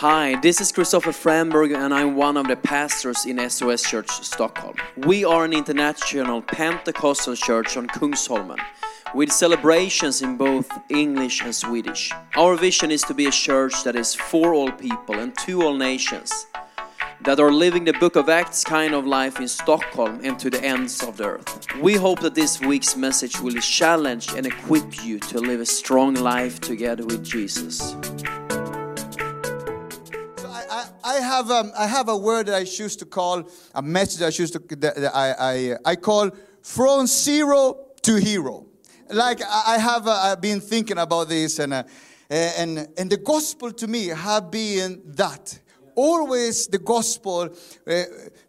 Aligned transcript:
Hi, 0.00 0.38
this 0.42 0.60
is 0.60 0.72
Christopher 0.72 1.10
Framberg, 1.10 1.74
and 1.74 1.94
I'm 1.94 2.16
one 2.16 2.36
of 2.36 2.48
the 2.48 2.56
pastors 2.56 3.24
in 3.24 3.38
SOS 3.48 3.82
Church 3.82 4.10
Stockholm. 4.10 4.74
We 5.06 5.24
are 5.24 5.46
an 5.46 5.54
international 5.54 6.42
Pentecostal 6.42 7.34
church 7.34 7.78
on 7.78 7.86
Kungsholmen 7.86 8.58
with 9.14 9.32
celebrations 9.32 10.20
in 10.20 10.36
both 10.36 10.70
English 10.90 11.40
and 11.40 11.54
Swedish. 11.54 12.12
Our 12.36 12.56
vision 12.56 12.90
is 12.90 13.00
to 13.04 13.14
be 13.14 13.24
a 13.24 13.30
church 13.30 13.84
that 13.84 13.96
is 13.96 14.14
for 14.14 14.52
all 14.52 14.70
people 14.70 15.18
and 15.18 15.34
to 15.46 15.62
all 15.62 15.74
nations, 15.74 16.46
that 17.22 17.40
are 17.40 17.50
living 17.50 17.84
the 17.84 17.94
book 17.94 18.16
of 18.16 18.28
Acts 18.28 18.64
kind 18.64 18.92
of 18.92 19.06
life 19.06 19.40
in 19.40 19.48
Stockholm 19.48 20.20
and 20.22 20.38
to 20.40 20.50
the 20.50 20.62
ends 20.62 21.02
of 21.02 21.16
the 21.16 21.24
earth. 21.24 21.74
We 21.80 21.94
hope 21.94 22.20
that 22.20 22.34
this 22.34 22.60
week's 22.60 22.96
message 22.96 23.40
will 23.40 23.54
challenge 23.62 24.28
and 24.34 24.44
equip 24.44 25.02
you 25.02 25.18
to 25.20 25.38
live 25.38 25.60
a 25.60 25.64
strong 25.66 26.16
life 26.16 26.60
together 26.60 27.06
with 27.06 27.24
Jesus. 27.24 27.96
I, 31.06 31.20
have 31.20 31.50
um, 31.50 31.72
I 31.78 31.86
have 31.86 32.08
a 32.08 32.16
word 32.16 32.46
that 32.46 32.56
I 32.56 32.64
choose 32.64 32.96
to 32.96 33.06
call 33.06 33.48
a 33.74 33.82
message 33.82 34.22
I 34.22 34.30
choose 34.30 34.50
to 34.50 34.58
that, 34.58 34.96
that 34.96 35.14
I, 35.14 35.34
I 35.38 35.76
I 35.92 35.96
call 35.96 36.30
from 36.62 37.06
zero 37.06 37.86
to 38.02 38.16
hero. 38.16 38.66
Like 39.08 39.40
I 39.42 39.74
I 39.74 39.78
have 39.78 40.08
uh, 40.08 40.10
I've 40.10 40.40
been 40.40 40.60
thinking 40.60 40.98
about 40.98 41.28
this 41.28 41.60
and 41.60 41.72
uh, 41.72 41.84
and 42.28 42.88
and 42.98 43.08
the 43.10 43.18
gospel 43.18 43.70
to 43.72 43.86
me 43.86 44.08
have 44.08 44.50
been 44.50 45.02
that. 45.14 45.60
Always 45.96 46.66
the 46.66 46.78
gospel 46.78 47.48
uh, 47.86 48.02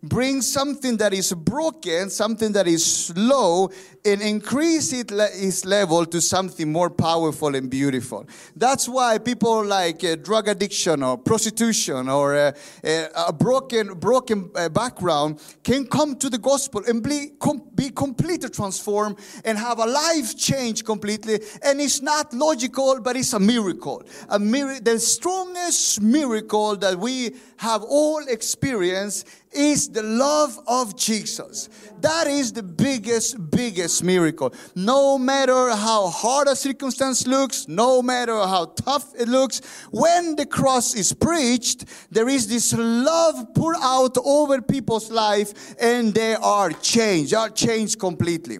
brings 0.03 0.51
something 0.51 0.97
that 0.97 1.13
is 1.13 1.31
broken, 1.33 2.09
something 2.09 2.51
that 2.51 2.67
is 2.67 2.85
slow, 2.85 3.71
and 4.05 4.21
increase 4.21 4.93
it 4.93 5.11
le- 5.11 5.29
its 5.33 5.65
level 5.65 6.05
to 6.05 6.21
something 6.21 6.71
more 6.71 6.89
powerful 6.89 7.55
and 7.55 7.69
beautiful. 7.69 8.25
That's 8.55 8.87
why 8.87 9.17
people 9.17 9.65
like 9.65 10.03
uh, 10.03 10.15
drug 10.17 10.47
addiction 10.47 11.03
or 11.03 11.17
prostitution 11.17 12.09
or 12.09 12.35
uh, 12.35 12.51
uh, 12.83 13.07
a 13.27 13.33
broken 13.33 13.93
broken 13.95 14.51
uh, 14.55 14.69
background 14.69 15.39
can 15.63 15.87
come 15.87 16.15
to 16.17 16.29
the 16.29 16.37
gospel 16.37 16.83
and 16.87 17.01
be, 17.01 17.31
com- 17.39 17.63
be 17.73 17.89
completely 17.89 18.49
transformed 18.49 19.17
and 19.45 19.57
have 19.57 19.79
a 19.79 19.85
life 19.85 20.37
change 20.37 20.83
completely. 20.83 21.39
And 21.63 21.79
it's 21.79 22.01
not 22.01 22.33
logical, 22.33 22.99
but 23.01 23.15
it's 23.15 23.33
a 23.33 23.39
miracle. 23.39 24.03
A 24.29 24.37
mir- 24.37 24.79
the 24.81 24.99
strongest 24.99 26.01
miracle 26.01 26.75
that 26.77 26.97
we 26.97 27.36
have 27.57 27.83
all 27.83 28.23
experienced 28.27 29.27
is 29.51 29.89
the 29.89 30.03
love 30.03 30.59
of 30.67 30.95
Jesus. 30.95 31.69
That 32.01 32.27
is 32.27 32.53
the 32.53 32.63
biggest, 32.63 33.49
biggest 33.49 34.03
miracle. 34.03 34.53
No 34.75 35.17
matter 35.17 35.71
how 35.71 36.07
hard 36.07 36.47
a 36.47 36.55
circumstance 36.55 37.25
looks, 37.25 37.67
no 37.67 38.01
matter 38.01 38.35
how 38.35 38.65
tough 38.75 39.13
it 39.17 39.27
looks, 39.27 39.61
when 39.91 40.35
the 40.35 40.45
cross 40.45 40.93
is 40.93 41.13
preached, 41.13 41.85
there 42.11 42.29
is 42.29 42.47
this 42.47 42.73
love 42.73 43.53
poured 43.55 43.77
out 43.81 44.17
over 44.23 44.61
people's 44.61 45.09
life 45.09 45.75
and 45.79 46.13
they 46.13 46.35
are 46.35 46.71
changed, 46.71 47.31
they 47.31 47.37
are 47.37 47.49
changed 47.49 47.99
completely. 47.99 48.59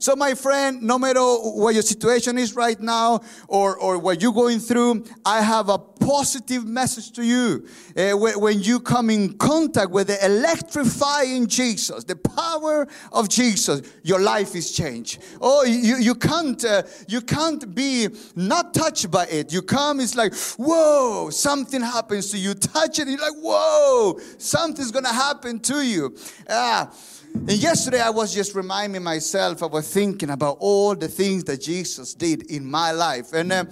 So, 0.00 0.16
my 0.16 0.32
friend, 0.32 0.80
no 0.80 0.98
matter 0.98 1.20
what 1.20 1.74
your 1.74 1.82
situation 1.82 2.38
is 2.38 2.56
right 2.56 2.80
now 2.80 3.20
or, 3.48 3.76
or 3.76 3.98
what 3.98 4.22
you're 4.22 4.32
going 4.32 4.58
through, 4.58 5.04
I 5.26 5.42
have 5.42 5.68
a 5.68 5.76
positive 5.76 6.64
message 6.66 7.12
to 7.12 7.22
you. 7.22 7.66
Uh, 7.94 8.12
when, 8.12 8.62
you 8.62 8.80
come 8.80 9.10
in 9.10 9.34
contact 9.34 9.90
with 9.90 10.06
the 10.06 10.24
electrifying 10.24 11.46
Jesus, 11.46 12.04
the 12.04 12.16
power 12.16 12.88
of 13.12 13.28
Jesus, 13.28 13.82
your 14.02 14.20
life 14.20 14.54
is 14.54 14.72
changed. 14.72 15.20
Oh, 15.38 15.64
you, 15.64 15.98
you 15.98 16.14
can't 16.14 16.64
uh, 16.64 16.82
you 17.06 17.20
can't 17.20 17.74
be 17.74 18.08
not 18.34 18.72
touched 18.72 19.10
by 19.10 19.26
it. 19.26 19.52
You 19.52 19.60
come, 19.60 20.00
it's 20.00 20.14
like, 20.14 20.34
whoa, 20.56 21.28
something 21.28 21.82
happens 21.82 22.30
to 22.30 22.38
you. 22.38 22.54
Touch 22.54 22.98
it, 23.00 23.06
you're 23.06 23.18
like, 23.18 23.36
whoa, 23.36 24.18
something's 24.38 24.92
gonna 24.92 25.12
happen 25.12 25.60
to 25.60 25.82
you. 25.82 26.16
Ah. 26.48 26.90
And 27.34 27.52
yesterday 27.52 28.00
I 28.00 28.10
was 28.10 28.34
just 28.34 28.54
reminding 28.54 29.02
myself, 29.02 29.62
I 29.62 29.66
was 29.66 29.92
thinking 29.92 30.30
about 30.30 30.56
all 30.60 30.94
the 30.94 31.08
things 31.08 31.44
that 31.44 31.60
Jesus 31.60 32.14
did 32.14 32.50
in 32.50 32.68
my 32.68 32.90
life. 32.90 33.32
And 33.32 33.52
uh, 33.52 33.64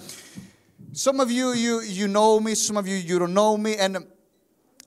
some 0.93 1.19
of 1.19 1.29
you, 1.29 1.51
you, 1.53 1.81
you 1.81 2.07
know 2.07 2.39
me, 2.39 2.55
some 2.55 2.77
of 2.77 2.87
you, 2.87 2.95
you 2.95 3.19
don't 3.19 3.33
know 3.33 3.57
me. 3.57 3.75
And 3.75 3.97
um, 3.97 4.07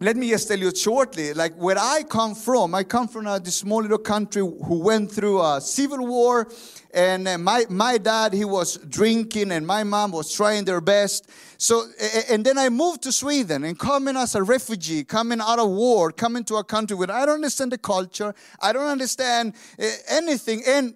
let 0.01 0.17
me 0.17 0.31
just 0.31 0.49
tell 0.49 0.59
you 0.59 0.75
shortly, 0.75 1.33
like 1.33 1.55
where 1.55 1.77
I 1.79 2.03
come 2.03 2.35
from, 2.35 2.75
I 2.75 2.83
come 2.83 3.09
from 3.09 3.27
a 3.27 3.39
this 3.39 3.57
small 3.57 3.83
little 3.83 3.99
country 3.99 4.43
who 4.43 4.81
went 4.81 5.13
through 5.13 5.41
a 5.43 5.61
civil 5.61 6.07
war. 6.07 6.51
And 6.93 7.27
uh, 7.27 7.39
my, 7.39 7.65
my 7.71 7.97
dad, 7.97 8.35
he 8.35 8.45
was 8.45 8.77
drinking 8.77 9.53
and 9.53 9.67
my 9.67 9.83
mom 9.83 10.13
was 10.13 10.33
trying 10.33 10.65
their 10.65 10.81
best. 10.81 11.31
So, 11.57 11.87
and 12.29 12.45
then 12.45 12.59
I 12.59 12.69
moved 12.69 13.03
to 13.03 13.13
Sweden 13.13 13.65
and 13.65 13.79
coming 13.79 14.17
as 14.17 14.35
a 14.35 14.43
refugee, 14.43 15.05
coming 15.05 15.41
out 15.41 15.59
of 15.59 15.71
war, 15.71 16.11
coming 16.11 16.45
to 16.45 16.57
a 16.57 16.65
country 16.65 16.97
where 16.97 17.11
I 17.11 17.25
don't 17.25 17.37
understand 17.37 17.73
the 17.73 17.79
culture, 17.79 18.35
I 18.61 18.73
don't 18.73 18.89
understand 18.89 19.55
uh, 19.81 19.87
anything. 20.09 20.63
And 20.67 20.95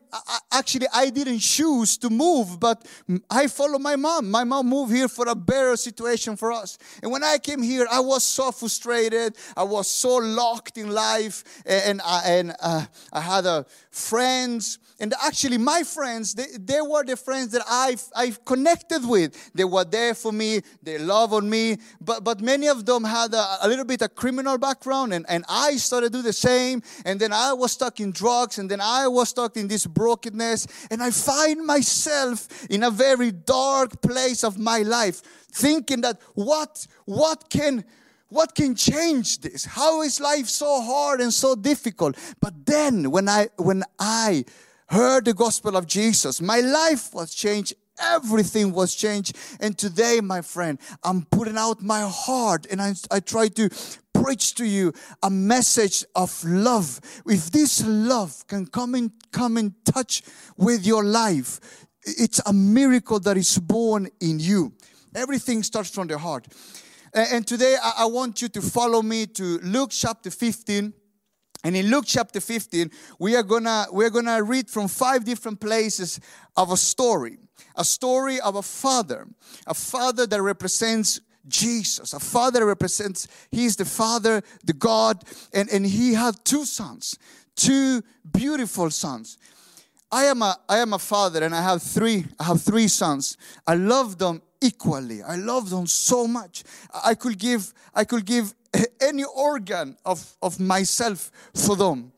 actually, 0.52 0.88
I 0.92 1.10
didn't 1.10 1.38
choose 1.38 1.96
to 1.98 2.10
move, 2.10 2.58
but 2.58 2.84
I 3.30 3.46
follow 3.46 3.78
my 3.78 3.96
mom. 3.96 4.30
My 4.30 4.44
mom 4.44 4.68
moved 4.68 4.92
here 4.92 5.08
for 5.08 5.28
a 5.28 5.34
better 5.36 5.76
situation 5.76 6.36
for 6.36 6.52
us. 6.52 6.78
And 7.02 7.12
when 7.12 7.22
I 7.22 7.38
came 7.38 7.62
here, 7.62 7.86
I 7.90 8.00
was 8.00 8.24
so 8.24 8.50
frustrated. 8.50 9.36
I 9.56 9.62
was 9.62 9.88
so 9.88 10.16
locked 10.16 10.78
in 10.78 10.90
life, 10.90 11.62
and 11.64 12.02
I, 12.04 12.22
and 12.26 12.54
uh, 12.60 12.86
I 13.12 13.20
had 13.20 13.46
uh, 13.46 13.62
friends. 13.90 14.78
And 14.98 15.12
actually, 15.22 15.58
my 15.58 15.82
friends, 15.82 16.32
they, 16.32 16.46
they 16.58 16.80
were 16.80 17.04
the 17.04 17.16
friends 17.16 17.52
that 17.52 17.62
I've, 17.68 18.02
I've 18.14 18.42
connected 18.46 19.06
with. 19.06 19.52
They 19.54 19.64
were 19.64 19.84
there 19.84 20.14
for 20.14 20.32
me. 20.32 20.62
They 20.82 20.98
love 20.98 21.34
on 21.34 21.50
me. 21.50 21.76
But, 22.00 22.24
but 22.24 22.40
many 22.40 22.68
of 22.68 22.86
them 22.86 23.04
had 23.04 23.34
a, 23.34 23.58
a 23.62 23.68
little 23.68 23.84
bit 23.84 24.00
of 24.00 24.14
criminal 24.14 24.56
background. 24.56 25.12
And, 25.12 25.26
and 25.28 25.44
I 25.48 25.76
started 25.76 26.12
to 26.12 26.18
do 26.18 26.22
the 26.22 26.32
same. 26.32 26.82
And 27.04 27.20
then 27.20 27.32
I 27.34 27.52
was 27.52 27.72
stuck 27.72 28.00
in 28.00 28.10
drugs. 28.10 28.58
And 28.58 28.70
then 28.70 28.80
I 28.80 29.06
was 29.06 29.28
stuck 29.28 29.58
in 29.58 29.68
this 29.68 29.86
brokenness. 29.86 30.66
And 30.90 31.02
I 31.02 31.10
find 31.10 31.66
myself 31.66 32.66
in 32.70 32.82
a 32.82 32.90
very 32.90 33.32
dark 33.32 34.00
place 34.00 34.44
of 34.44 34.58
my 34.58 34.78
life, 34.78 35.20
thinking 35.52 36.00
that 36.02 36.20
what, 36.34 36.86
what 37.04 37.50
can, 37.50 37.84
what 38.28 38.54
can 38.54 38.74
change 38.74 39.40
this? 39.40 39.64
How 39.64 40.02
is 40.02 40.20
life 40.20 40.46
so 40.48 40.80
hard 40.80 41.20
and 41.20 41.32
so 41.32 41.54
difficult? 41.54 42.16
But 42.40 42.66
then 42.66 43.10
when 43.10 43.28
I 43.28 43.48
when 43.56 43.84
I 43.98 44.44
heard 44.88 45.24
the 45.24 45.34
gospel 45.34 45.76
of 45.76 45.86
Jesus, 45.86 46.40
my 46.40 46.60
life 46.60 47.12
was 47.14 47.34
changed. 47.34 47.74
Everything 47.98 48.72
was 48.72 48.94
changed. 48.94 49.36
And 49.58 49.76
today, 49.76 50.20
my 50.22 50.42
friend, 50.42 50.78
I'm 51.02 51.22
putting 51.24 51.56
out 51.56 51.82
my 51.82 52.02
heart 52.02 52.66
and 52.70 52.80
I, 52.80 52.94
I 53.10 53.20
try 53.20 53.48
to 53.48 53.70
preach 54.12 54.54
to 54.56 54.66
you 54.66 54.92
a 55.22 55.30
message 55.30 56.04
of 56.14 56.44
love. 56.44 57.00
If 57.26 57.50
this 57.50 57.84
love 57.86 58.46
can 58.46 58.66
come 58.66 58.94
in, 58.94 59.12
come 59.32 59.56
in 59.56 59.74
touch 59.84 60.22
with 60.56 60.86
your 60.86 61.04
life, 61.04 61.86
it's 62.02 62.40
a 62.46 62.52
miracle 62.52 63.18
that 63.20 63.36
is 63.36 63.58
born 63.58 64.08
in 64.20 64.38
you. 64.38 64.72
Everything 65.14 65.62
starts 65.62 65.90
from 65.90 66.06
the 66.06 66.18
heart. 66.18 66.46
And 67.14 67.46
today 67.46 67.76
I 67.82 67.92
I 67.98 68.06
want 68.06 68.42
you 68.42 68.48
to 68.48 68.60
follow 68.60 69.00
me 69.00 69.26
to 69.26 69.58
Luke 69.62 69.90
chapter 69.90 70.30
15. 70.30 70.92
And 71.66 71.74
in 71.74 71.90
Luke 71.90 72.04
chapter 72.06 72.38
15, 72.38 72.92
we 73.18 73.34
are 73.34 73.42
gonna 73.42 73.86
we're 73.90 74.10
gonna 74.10 74.40
read 74.40 74.70
from 74.70 74.86
five 74.86 75.24
different 75.24 75.58
places 75.58 76.20
of 76.56 76.70
a 76.70 76.76
story. 76.76 77.38
A 77.74 77.84
story 77.84 78.38
of 78.40 78.54
a 78.54 78.62
father, 78.62 79.26
a 79.66 79.74
father 79.74 80.28
that 80.28 80.40
represents 80.40 81.20
Jesus, 81.48 82.12
a 82.12 82.20
father 82.20 82.60
that 82.60 82.66
represents, 82.66 83.26
he's 83.50 83.74
the 83.74 83.84
father, 83.84 84.42
the 84.64 84.74
God, 84.74 85.24
and, 85.52 85.68
and 85.70 85.84
he 85.84 86.14
had 86.14 86.36
two 86.44 86.64
sons, 86.64 87.18
two 87.56 88.00
beautiful 88.32 88.88
sons. 88.88 89.36
I 90.12 90.26
am 90.26 90.42
a 90.42 90.56
I 90.68 90.78
am 90.78 90.92
a 90.92 91.00
father 91.00 91.42
and 91.42 91.52
I 91.52 91.62
have 91.62 91.82
three 91.82 92.26
I 92.38 92.44
have 92.44 92.62
three 92.62 92.86
sons. 92.86 93.36
I 93.66 93.74
love 93.74 94.18
them 94.18 94.40
equally. 94.60 95.20
I 95.20 95.34
love 95.34 95.70
them 95.70 95.88
so 95.88 96.28
much. 96.28 96.62
I 97.04 97.14
could 97.14 97.40
give 97.40 97.74
I 97.92 98.04
could 98.04 98.24
give 98.24 98.54
any 99.00 99.24
organ 99.24 99.96
of, 100.04 100.36
of 100.42 100.60
myself 100.60 101.30
for 101.54 101.76
them. 101.76 102.12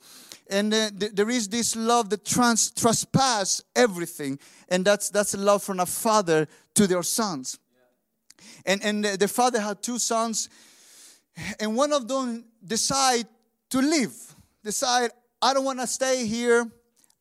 And 0.51 0.73
uh, 0.73 0.91
th- 0.99 1.13
there 1.13 1.31
is 1.31 1.49
this 1.49 1.77
love 1.77 2.11
that 2.11 2.25
trans 2.25 2.71
trespass 2.71 3.63
everything, 3.77 4.39
and 4.71 4.85
that's 4.85 5.11
that's 5.11 5.35
a 5.35 5.37
love 5.37 5.63
from 5.63 5.79
a 5.79 5.85
father 5.85 6.49
to 6.75 6.87
their 6.87 7.03
sons. 7.03 7.59
And 8.65 8.83
and 8.83 9.05
the 9.05 9.19
the 9.19 9.29
father 9.29 9.61
had 9.61 9.83
two 9.83 9.99
sons, 9.99 10.49
and 11.61 11.77
one 11.77 11.93
of 11.93 12.09
them 12.09 12.47
decide 12.65 13.27
to 13.69 13.79
leave. 13.79 14.15
Decide 14.65 15.11
I 15.43 15.53
don't 15.53 15.65
want 15.65 15.81
to 15.81 15.87
stay 15.87 16.27
here. 16.27 16.67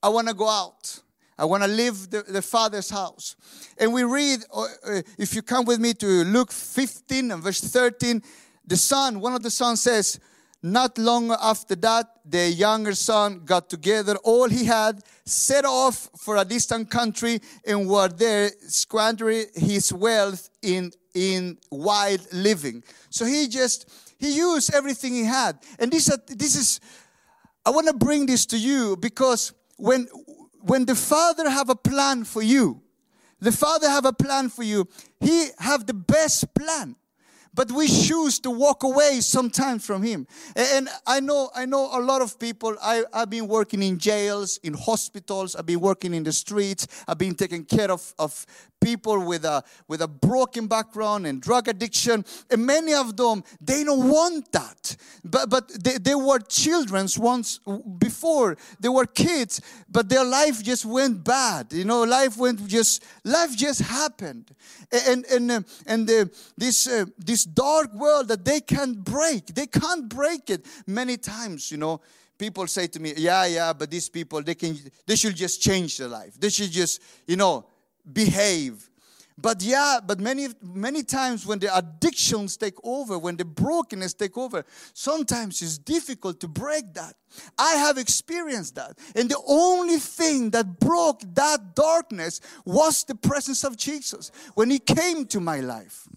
I 0.02 0.10
want 0.10 0.30
to 0.30 0.34
go 0.34 0.48
out. 0.48 1.02
I 1.38 1.46
want 1.46 1.64
to 1.64 1.70
leave 1.70 2.10
the, 2.10 2.24
the 2.24 2.42
father's 2.42 2.90
house. 2.90 3.36
And 3.78 3.94
we 3.94 4.04
read, 4.04 4.40
uh, 4.52 4.68
uh, 4.84 5.02
if 5.20 5.36
you 5.36 5.44
come 5.44 5.66
with 5.66 5.80
me 5.80 5.94
to 5.94 6.24
Luke 6.24 6.52
15 6.52 7.32
and 7.32 7.44
verse 7.44 7.62
13, 7.62 8.24
the 8.68 8.78
son, 8.78 9.20
one 9.22 9.34
of 9.34 9.42
the 9.42 9.50
sons 9.50 9.82
says, 9.82 10.20
not 10.62 10.98
long 10.98 11.32
after 11.32 11.76
that, 11.76 12.08
the 12.26 12.50
younger 12.50 12.94
son 12.94 13.46
got 13.46 13.70
together 13.70 14.16
all 14.24 14.50
he 14.50 14.66
had, 14.66 15.02
set 15.26 15.66
off 15.66 16.10
for 16.18 16.38
a 16.38 16.44
distant 16.44 16.90
country, 16.90 17.40
and 17.66 17.88
were 17.88 18.10
there 18.10 18.52
squandering 18.68 19.46
his 19.56 19.94
wealth 19.94 20.50
in, 20.62 20.92
in 21.14 21.58
wild 21.72 22.22
living. 22.34 22.84
So 23.10 23.26
he 23.26 23.48
just, 23.48 23.90
he 24.18 24.36
used 24.36 24.74
everything 24.74 25.14
he 25.14 25.24
had. 25.24 25.58
And 25.80 25.92
this, 25.92 26.06
this 26.28 26.56
is, 26.56 26.80
I 27.66 27.70
want 27.70 27.88
to 27.88 27.94
bring 27.94 28.26
this 28.26 28.46
to 28.48 28.58
you 28.58 28.98
because 28.98 29.54
when, 29.78 30.08
when 30.60 30.86
the 30.86 30.96
Father 30.96 31.50
have 31.50 31.70
a 31.70 31.76
plan 31.76 32.26
for 32.26 32.42
you, 32.42 32.82
the 33.40 33.52
Father 33.52 33.90
have 33.90 34.06
a 34.06 34.14
plan 34.14 34.50
for 34.50 34.64
you, 34.64 34.88
He 35.20 35.50
have 35.60 35.86
the 35.86 35.94
best 35.94 36.54
plan 36.56 36.96
but 37.58 37.72
we 37.72 37.88
choose 37.88 38.40
to 38.40 38.52
walk 38.52 38.84
away 38.84 39.20
sometimes 39.20 39.84
from 39.86 40.04
him. 40.04 40.28
And 40.56 40.88
i 41.06 41.20
know 41.20 41.50
i 41.56 41.66
know 41.66 41.90
a 41.92 42.00
lot 42.00 42.22
of 42.22 42.40
people 42.40 42.76
I, 42.82 43.04
i've 43.14 43.30
been 43.30 43.48
working 43.48 43.82
in 43.82 43.98
jails 43.98 44.60
in 44.64 44.74
hospitals 44.74 45.56
i've 45.56 45.66
been 45.66 45.80
working 45.80 46.14
in 46.14 46.24
the 46.24 46.32
streets 46.32 46.88
i've 47.08 47.18
been 47.18 47.36
taking 47.36 47.66
care 47.66 47.92
of, 47.92 48.14
of 48.20 48.46
people 48.80 49.26
with 49.26 49.46
a 49.46 49.64
with 49.88 50.02
a 50.02 50.08
broken 50.08 50.68
background 50.68 51.26
and 51.28 51.42
drug 51.42 51.68
addiction. 51.68 52.24
And 52.50 52.66
many 52.66 52.94
of 52.94 53.18
them 53.18 53.44
they 53.60 53.84
don't 53.84 54.10
want 54.10 54.52
that. 54.52 54.96
But 55.24 55.50
but 55.50 55.84
they, 55.84 55.98
they 55.98 56.16
were 56.16 56.40
children 56.40 57.08
once 57.18 57.60
before. 57.98 58.58
They 58.80 58.90
were 58.90 59.06
kids 59.06 59.62
but 59.90 60.10
their 60.10 60.26
life 60.26 60.64
just 60.64 60.86
went 60.86 61.24
bad. 61.24 61.74
You 61.74 61.86
know 61.86 62.04
life 62.04 62.38
went 62.38 62.66
just 62.68 63.04
life 63.24 63.56
just 63.56 63.82
happened. 63.82 64.52
And 64.92 65.26
and 65.26 65.52
uh, 65.52 65.62
and 65.86 66.10
uh, 66.10 66.26
this 66.58 66.88
uh, 66.88 67.06
this 67.18 67.47
dark 67.54 67.94
world 67.94 68.28
that 68.28 68.44
they 68.44 68.60
can't 68.60 69.04
break 69.04 69.48
they 69.48 69.68
can't 69.68 70.10
break 70.10 70.50
it 70.50 70.66
many 70.86 71.18
times 71.18 71.72
you 71.72 71.78
know 71.78 72.02
people 72.38 72.68
say 72.68 72.88
to 72.88 73.00
me 73.00 73.14
yeah 73.18 73.46
yeah 73.46 73.74
but 73.74 73.90
these 73.90 74.10
people 74.10 74.42
they 74.42 74.56
can 74.56 74.78
they 75.06 75.16
should 75.16 75.36
just 75.36 75.62
change 75.62 75.98
their 75.98 76.08
life 76.10 76.40
they 76.40 76.50
should 76.50 76.72
just 76.72 77.02
you 77.26 77.38
know 77.38 77.66
behave. 78.12 78.90
But 79.40 79.62
yeah, 79.62 80.00
but 80.04 80.20
many 80.20 80.48
many 80.64 81.04
times 81.04 81.46
when 81.46 81.60
the 81.60 81.76
addictions 81.76 82.58
take 82.58 82.74
over, 82.84 83.20
when 83.20 83.38
the 83.38 83.46
brokenness 83.46 84.16
take 84.16 84.36
over, 84.36 84.66
sometimes 84.94 85.62
it's 85.62 85.78
difficult 85.78 86.40
to 86.40 86.48
break 86.48 86.96
that. 86.96 87.16
I 87.58 87.74
have 87.74 88.00
experienced 88.00 88.76
that. 88.76 88.98
And 89.16 89.30
the 89.30 89.40
only 89.48 89.98
thing 89.98 90.50
that 90.52 90.80
broke 90.80 91.22
that 91.36 91.76
darkness 91.76 92.42
was 92.66 93.04
the 93.04 93.14
presence 93.14 93.64
of 93.64 93.78
Jesus 93.78 94.32
when 94.56 94.72
he 94.72 94.80
came 94.80 95.28
to 95.28 95.40
my 95.40 95.60
life. 95.60 96.08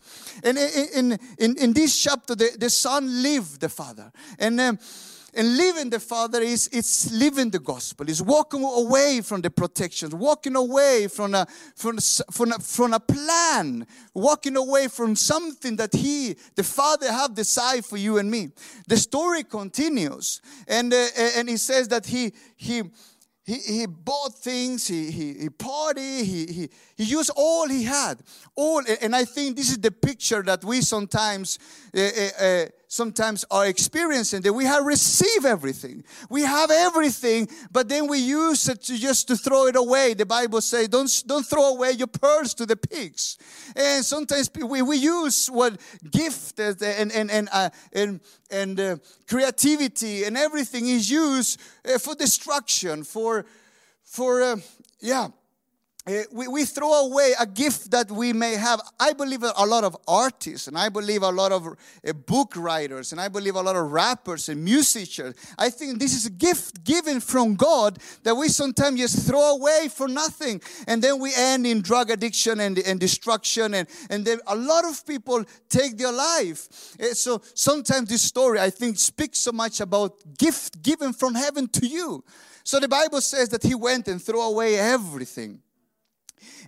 And 0.42 0.56
in 0.56 1.18
in 1.38 1.56
in, 1.58 1.72
this 1.74 2.00
chapter, 2.00 2.34
the, 2.34 2.56
the 2.58 2.70
son 2.70 3.22
lived 3.22 3.60
the 3.60 3.68
father. 3.68 4.12
And 4.38 4.58
um, 4.60 4.78
and 5.34 5.56
living 5.56 5.90
the 5.90 6.00
Father 6.00 6.40
is 6.40 6.68
it's 6.72 7.12
living 7.12 7.50
the 7.50 7.58
gospel. 7.58 8.08
It's 8.08 8.20
walking 8.20 8.62
away 8.62 9.20
from 9.22 9.40
the 9.40 9.50
protections, 9.50 10.14
walking 10.14 10.56
away 10.56 11.08
from 11.08 11.34
a 11.34 11.46
from 11.74 11.98
from 12.30 12.52
a, 12.52 12.58
from 12.58 12.92
a 12.92 13.00
plan, 13.00 13.86
walking 14.14 14.56
away 14.56 14.88
from 14.88 15.16
something 15.16 15.76
that 15.76 15.92
He, 15.94 16.36
the 16.54 16.64
Father, 16.64 17.10
have 17.10 17.34
decided 17.34 17.84
for 17.84 17.96
you 17.96 18.18
and 18.18 18.30
me. 18.30 18.50
The 18.88 18.96
story 18.96 19.44
continues, 19.44 20.40
and 20.66 20.92
uh, 20.92 21.06
and 21.36 21.48
He 21.48 21.56
says 21.56 21.88
that 21.88 22.06
He 22.06 22.32
He 22.56 22.82
he, 23.50 23.54
he 23.54 23.86
bought 23.86 24.34
things, 24.34 24.86
he, 24.86 25.10
he, 25.10 25.34
he 25.34 25.50
party, 25.50 26.24
he, 26.24 26.46
he, 26.46 26.70
he 26.96 27.04
used 27.04 27.30
all 27.34 27.68
he 27.68 27.82
had. 27.82 28.20
All, 28.54 28.82
and 29.02 29.16
I 29.16 29.24
think 29.24 29.56
this 29.56 29.70
is 29.70 29.78
the 29.78 29.90
picture 29.90 30.42
that 30.42 30.64
we 30.64 30.82
sometimes 30.82 31.58
uh, 31.96 32.00
uh, 32.00 32.44
uh, 32.44 32.64
sometimes 32.90 33.44
are 33.52 33.66
experiencing 33.66 34.42
that 34.42 34.52
we 34.52 34.64
have 34.64 34.84
received 34.84 35.46
everything. 35.46 36.02
We 36.28 36.42
have 36.42 36.72
everything, 36.72 37.48
but 37.70 37.88
then 37.88 38.08
we 38.08 38.18
use 38.18 38.68
it 38.68 38.82
to 38.82 38.98
just 38.98 39.28
to 39.28 39.36
throw 39.36 39.66
it 39.66 39.76
away. 39.76 40.14
The 40.14 40.26
Bible 40.26 40.60
says, 40.60 40.88
don't, 40.88 41.22
don't 41.24 41.46
throw 41.46 41.72
away 41.72 41.92
your 41.92 42.08
pearls 42.08 42.52
to 42.54 42.66
the 42.66 42.76
pigs. 42.76 43.38
And 43.76 44.04
sometimes 44.04 44.50
we, 44.54 44.82
we 44.82 44.96
use 44.96 45.46
what 45.46 45.80
gift 46.10 46.58
and, 46.58 46.82
and, 46.82 47.30
and, 47.30 47.48
uh, 47.52 47.70
and, 47.92 48.20
and 48.50 48.80
uh, 48.80 48.96
creativity 49.28 50.24
and 50.24 50.36
everything 50.36 50.88
is 50.88 51.08
used 51.08 51.60
uh, 51.88 51.96
for 51.96 52.16
destruction, 52.16 53.04
for, 53.04 53.46
for 54.02 54.42
uh, 54.42 54.56
yeah, 55.00 55.28
we, 56.06 56.48
we 56.48 56.64
throw 56.64 57.06
away 57.06 57.34
a 57.38 57.46
gift 57.46 57.90
that 57.90 58.10
we 58.10 58.32
may 58.32 58.54
have. 58.54 58.80
I 58.98 59.12
believe 59.12 59.42
a 59.42 59.66
lot 59.66 59.84
of 59.84 59.96
artists, 60.08 60.66
and 60.66 60.78
I 60.78 60.88
believe 60.88 61.22
a 61.22 61.30
lot 61.30 61.52
of 61.52 61.66
uh, 61.66 62.12
book 62.14 62.54
writers, 62.56 63.12
and 63.12 63.20
I 63.20 63.28
believe 63.28 63.54
a 63.54 63.60
lot 63.60 63.76
of 63.76 63.92
rappers 63.92 64.48
and 64.48 64.64
musicians. 64.64 65.36
I 65.58 65.68
think 65.68 65.98
this 65.98 66.14
is 66.14 66.24
a 66.24 66.30
gift 66.30 66.84
given 66.84 67.20
from 67.20 67.54
God 67.54 67.98
that 68.22 68.34
we 68.34 68.48
sometimes 68.48 68.98
just 68.98 69.28
throw 69.28 69.56
away 69.56 69.88
for 69.94 70.08
nothing. 70.08 70.62
And 70.88 71.02
then 71.02 71.20
we 71.20 71.32
end 71.36 71.66
in 71.66 71.82
drug 71.82 72.10
addiction 72.10 72.60
and, 72.60 72.78
and 72.78 72.98
destruction. 72.98 73.74
And, 73.74 73.86
and 74.08 74.24
then 74.24 74.40
a 74.46 74.56
lot 74.56 74.86
of 74.86 75.06
people 75.06 75.44
take 75.68 75.98
their 75.98 76.12
life. 76.12 76.96
Uh, 76.98 77.12
so 77.12 77.42
sometimes 77.54 78.08
this 78.08 78.22
story, 78.22 78.58
I 78.58 78.70
think, 78.70 78.98
speaks 78.98 79.40
so 79.40 79.52
much 79.52 79.80
about 79.80 80.14
gift 80.38 80.82
given 80.82 81.12
from 81.12 81.34
heaven 81.34 81.68
to 81.68 81.86
you. 81.86 82.24
So 82.64 82.80
the 82.80 82.88
Bible 82.88 83.20
says 83.20 83.50
that 83.50 83.62
he 83.62 83.74
went 83.74 84.08
and 84.08 84.20
threw 84.20 84.40
away 84.40 84.78
everything. 84.78 85.60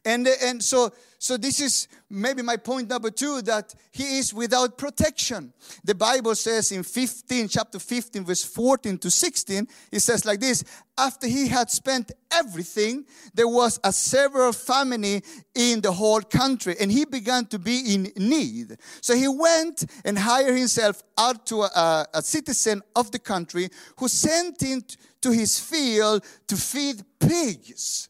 And, 0.04 0.26
and 0.26 0.62
so, 0.62 0.90
so 1.18 1.36
this 1.36 1.60
is 1.60 1.86
maybe 2.10 2.42
my 2.42 2.56
point 2.56 2.88
number 2.88 3.10
two 3.10 3.40
that 3.42 3.72
he 3.92 4.18
is 4.18 4.34
without 4.34 4.76
protection. 4.76 5.52
The 5.84 5.94
Bible 5.94 6.34
says 6.34 6.72
in 6.72 6.82
15, 6.82 7.46
chapter 7.46 7.78
15, 7.78 8.24
verse 8.24 8.42
14 8.42 8.98
to 8.98 9.10
16, 9.10 9.68
it 9.92 10.00
says 10.00 10.24
like 10.24 10.40
this 10.40 10.64
After 10.98 11.28
he 11.28 11.46
had 11.46 11.70
spent 11.70 12.10
everything, 12.32 13.04
there 13.32 13.46
was 13.46 13.78
a 13.84 13.92
severe 13.92 14.52
famine 14.52 15.22
in 15.54 15.80
the 15.80 15.92
whole 15.92 16.22
country, 16.22 16.74
and 16.80 16.90
he 16.90 17.04
began 17.04 17.46
to 17.46 17.58
be 17.60 17.94
in 17.94 18.12
need. 18.16 18.76
So 19.00 19.14
he 19.14 19.28
went 19.28 19.84
and 20.04 20.18
hired 20.18 20.56
himself 20.56 21.00
out 21.16 21.46
to 21.46 21.62
a, 21.62 22.06
a 22.12 22.22
citizen 22.22 22.82
of 22.96 23.12
the 23.12 23.20
country 23.20 23.68
who 23.98 24.08
sent 24.08 24.60
him 24.60 24.82
to 25.20 25.30
his 25.30 25.60
field 25.60 26.24
to 26.48 26.56
feed 26.56 27.04
pigs. 27.20 28.08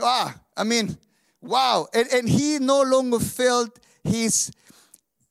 Ah, 0.00 0.34
I 0.56 0.64
mean, 0.64 0.96
wow. 1.42 1.88
And, 1.92 2.08
and 2.08 2.28
he 2.28 2.58
no 2.58 2.82
longer 2.82 3.18
felt 3.18 3.78
his, 4.04 4.50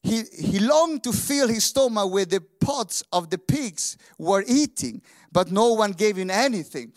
he, 0.04 0.24
he 0.38 0.60
longed 0.60 1.04
to 1.06 1.14
fill 1.14 1.48
his 1.48 1.64
stomach 1.64 2.12
with 2.12 2.30
the 2.30 2.42
pots 2.60 3.04
of 3.12 3.30
the 3.30 3.38
pigs 3.38 3.98
were 4.18 4.44
eating, 4.48 5.02
but 5.32 5.52
no 5.52 5.74
one 5.74 5.92
gave 5.94 6.18
him 6.18 6.30
anything. 6.30 6.94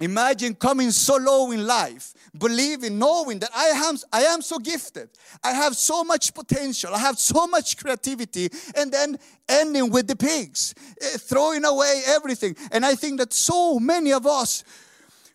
Imagine 0.00 0.54
coming 0.54 0.92
so 0.92 1.16
low 1.16 1.50
in 1.50 1.66
life, 1.66 2.14
believing, 2.38 3.00
knowing 3.00 3.40
that 3.40 3.50
I 3.54 3.66
am, 3.66 3.96
I 4.12 4.22
am 4.22 4.42
so 4.42 4.58
gifted. 4.58 5.10
I 5.42 5.50
have 5.50 5.74
so 5.74 6.04
much 6.04 6.32
potential. 6.32 6.94
I 6.94 6.98
have 6.98 7.18
so 7.18 7.48
much 7.48 7.76
creativity. 7.76 8.48
And 8.76 8.92
then 8.92 9.18
ending 9.48 9.90
with 9.90 10.06
the 10.06 10.14
pigs, 10.14 10.72
eh, 11.00 11.18
throwing 11.18 11.64
away 11.64 12.02
everything. 12.06 12.54
And 12.70 12.86
I 12.86 12.94
think 12.94 13.18
that 13.18 13.32
so 13.32 13.80
many 13.80 14.12
of 14.12 14.24
us, 14.24 14.62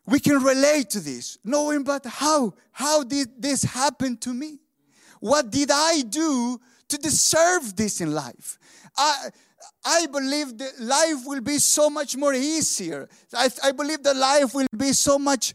we 0.05 0.21
can 0.21 0.41
relate 0.41 0.89
to 0.91 1.01
this, 1.01 1.37
knowing 1.43 1.83
but 1.83 2.05
how 2.05 2.53
how 2.73 3.03
did 3.03 3.41
this 3.41 3.63
happen 3.63 4.17
to 4.17 4.33
me? 4.33 4.59
What 5.19 5.49
did 5.51 5.69
I 5.71 6.01
do 6.01 6.59
to 6.89 6.97
deserve 6.97 7.75
this 7.75 8.01
in 8.01 8.13
life? 8.13 8.59
I 8.97 9.29
I 9.85 10.05
believe 10.07 10.57
that 10.57 10.79
life 10.79 11.25
will 11.25 11.41
be 11.41 11.57
so 11.57 11.89
much 11.89 12.15
more 12.17 12.33
easier. 12.33 13.07
I, 13.33 13.49
I 13.63 13.71
believe 13.71 14.03
that 14.03 14.15
life 14.15 14.53
will 14.53 14.67
be 14.75 14.93
so 14.93 15.17
much 15.17 15.53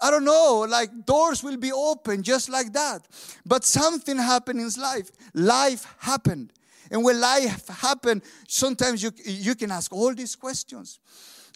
I 0.00 0.10
don't 0.10 0.24
know, 0.24 0.66
like 0.68 1.06
doors 1.06 1.42
will 1.42 1.56
be 1.56 1.72
open 1.72 2.22
just 2.22 2.48
like 2.48 2.72
that. 2.72 3.06
But 3.46 3.64
something 3.64 4.18
happened 4.18 4.60
in 4.60 4.68
life. 4.80 5.10
Life 5.32 5.86
happened. 5.98 6.52
And 6.90 7.02
when 7.02 7.20
life 7.20 7.68
happened, 7.68 8.22
sometimes 8.46 9.02
you, 9.02 9.12
you 9.24 9.54
can 9.54 9.70
ask 9.70 9.92
all 9.92 10.14
these 10.14 10.36
questions. 10.36 10.98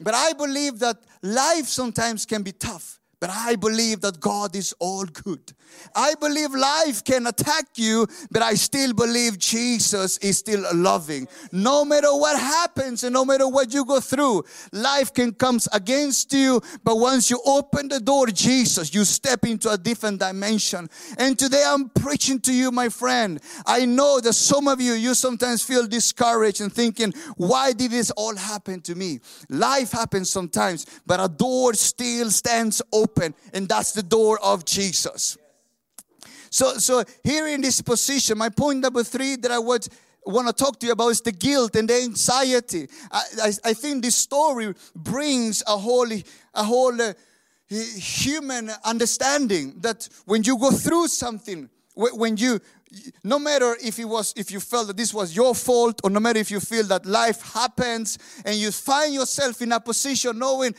But 0.03 0.15
I 0.15 0.33
believe 0.33 0.79
that 0.79 0.97
life 1.23 1.67
sometimes 1.67 2.25
can 2.25 2.43
be 2.43 2.53
tough. 2.53 2.98
But 3.21 3.31
I 3.31 3.57
believe 3.57 4.01
that 4.03 4.21
God 4.21 4.55
is 4.55 4.73
all 4.79 5.05
good. 5.05 5.53
I 5.95 6.15
believe 6.21 6.53
life 6.53 7.03
can 7.03 7.27
attack 7.27 7.67
you, 7.75 8.07
but 8.31 8.43
I 8.43 8.55
still 8.55 8.93
believe 8.93 9.39
Jesus 9.39 10.19
is 10.19 10.39
still 10.39 10.65
loving. 10.73 11.27
No 11.51 11.85
matter 11.85 12.15
what 12.15 12.39
happens 12.39 13.03
and 13.03 13.13
no 13.13 13.25
matter 13.25 13.49
what 13.49 13.75
you 13.75 13.85
go 13.85 13.99
through, 13.99 14.45
life 14.73 15.13
can 15.13 15.33
come 15.33 15.59
against 15.73 16.33
you, 16.33 16.61
but 16.85 16.97
once 16.97 17.29
you 17.29 17.41
open 17.45 17.89
the 17.89 17.99
door, 17.99 18.29
Jesus, 18.29 18.95
you 18.95 19.05
step 19.05 19.45
into 19.45 19.69
a 19.69 19.77
different 19.77 20.21
dimension. 20.21 20.89
And 21.19 21.37
today 21.37 21.65
I'm 21.67 21.89
preaching 21.89 22.39
to 22.43 22.53
you, 22.53 22.71
my 22.71 22.89
friend. 22.89 23.41
I 23.67 23.85
know 23.85 24.21
that 24.21 24.35
some 24.35 24.69
of 24.69 24.81
you, 24.81 24.93
you 24.93 25.15
sometimes 25.15 25.65
feel 25.65 25.89
discouraged 25.89 26.61
and 26.61 26.73
thinking, 26.73 27.13
why 27.37 27.73
did 27.73 27.91
this 27.91 28.13
all 28.13 28.37
happen 28.37 28.81
to 28.83 28.95
me? 28.95 29.19
Life 29.49 29.91
happens 29.91 30.31
sometimes, 30.31 30.87
but 31.05 31.19
a 31.19 31.29
door 31.29 31.75
still 31.75 32.31
stands 32.31 32.81
open 32.93 33.08
open, 33.09 33.35
and 33.53 33.69
that's 33.69 33.93
the 33.93 34.03
door 34.03 34.39
of 34.43 34.65
Jesus. 34.65 35.39
So, 36.51 36.75
so 36.79 37.05
here 37.25 37.47
in 37.47 37.61
this 37.61 37.81
position, 37.81 38.39
my 38.39 38.49
point 38.49 38.81
number 38.81 39.03
three 39.05 39.37
that 39.37 39.51
I 39.51 39.59
would 39.59 39.87
want 40.25 40.47
to 40.49 40.53
talk 40.53 40.79
to 40.81 40.87
you 40.87 40.93
about 40.93 41.09
is 41.09 41.21
the 41.21 41.33
guilt 41.33 41.77
and 41.77 41.89
the 41.89 42.03
anxiety. 42.03 42.89
I, 43.11 43.23
I, 43.43 43.53
I 43.65 43.75
think 43.75 44.03
this 44.03 44.17
story 44.17 44.75
brings 44.95 45.63
a 45.67 45.77
whole, 45.77 46.11
a 46.55 46.65
whole 46.65 47.01
uh, 47.01 47.13
human 47.69 48.71
understanding 48.85 49.75
that 49.81 50.09
when 50.25 50.43
you 50.43 50.59
go 50.59 50.71
through 50.71 51.09
something, 51.09 51.69
when 51.95 52.37
you, 52.37 52.61
no 53.25 53.39
matter 53.39 53.77
if 53.83 53.99
it 53.99 54.05
was, 54.05 54.33
if 54.37 54.51
you 54.51 54.61
felt 54.61 54.87
that 54.87 54.97
this 54.97 55.13
was 55.13 55.35
your 55.35 55.55
fault, 55.55 56.01
or 56.05 56.11
no 56.11 56.21
matter 56.21 56.39
if 56.39 56.51
you 56.51 56.61
feel 56.61 56.85
that 56.85 57.05
life 57.05 57.43
happens 57.53 58.19
and 58.45 58.57
you 58.57 58.71
find 58.71 59.13
yourself 59.13 59.61
in 59.61 59.73
a 59.73 59.81
position 59.81 60.39
knowing, 60.39 60.75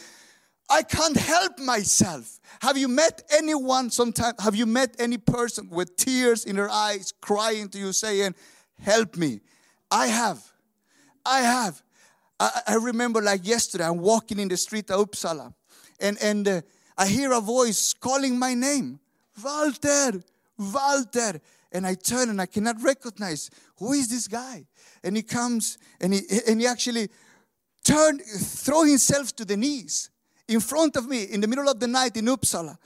I 0.69 0.83
can't 0.83 1.17
help 1.17 1.59
myself. 1.59 2.39
Have 2.61 2.77
you 2.77 2.87
met 2.87 3.23
anyone 3.31 3.89
sometime? 3.89 4.33
Have 4.39 4.55
you 4.55 4.67
met 4.67 4.95
any 4.99 5.17
person 5.17 5.69
with 5.69 5.95
tears 5.95 6.45
in 6.45 6.57
her 6.57 6.69
eyes, 6.69 7.11
crying 7.21 7.69
to 7.69 7.79
you, 7.79 7.91
saying, 7.91 8.35
Help 8.79 9.17
me? 9.17 9.41
I 9.89 10.07
have. 10.07 10.43
I 11.25 11.39
have. 11.41 11.81
I, 12.39 12.61
I 12.67 12.75
remember 12.75 13.21
like 13.21 13.45
yesterday, 13.47 13.85
I'm 13.85 13.99
walking 13.99 14.39
in 14.39 14.47
the 14.47 14.57
street 14.57 14.89
of 14.91 15.09
Uppsala, 15.09 15.53
and, 15.99 16.17
and 16.21 16.47
uh, 16.47 16.61
I 16.97 17.07
hear 17.07 17.33
a 17.33 17.41
voice 17.41 17.93
calling 17.93 18.37
my 18.37 18.53
name 18.53 18.99
Walter, 19.43 20.21
Walter. 20.57 21.41
And 21.71 21.85
I 21.85 21.93
turn 21.93 22.29
and 22.29 22.41
I 22.41 22.47
cannot 22.47 22.81
recognize 22.81 23.51
who 23.77 23.93
is 23.93 24.09
this 24.09 24.27
guy. 24.27 24.65
And 25.03 25.15
he 25.15 25.21
comes 25.21 25.77
and 26.01 26.15
he, 26.15 26.21
and 26.47 26.59
he 26.59 26.65
actually 26.65 27.09
turned, 27.83 28.21
throw 28.21 28.83
himself 28.83 29.35
to 29.35 29.45
the 29.45 29.55
knees 29.55 30.09
in 30.49 30.59
front 30.59 30.95
of 30.95 31.07
me 31.07 31.23
in 31.23 31.41
the 31.41 31.47
middle 31.47 31.69
of 31.69 31.79
the 31.79 31.87
night 31.87 32.17
in 32.17 32.25
Uppsala. 32.25 32.77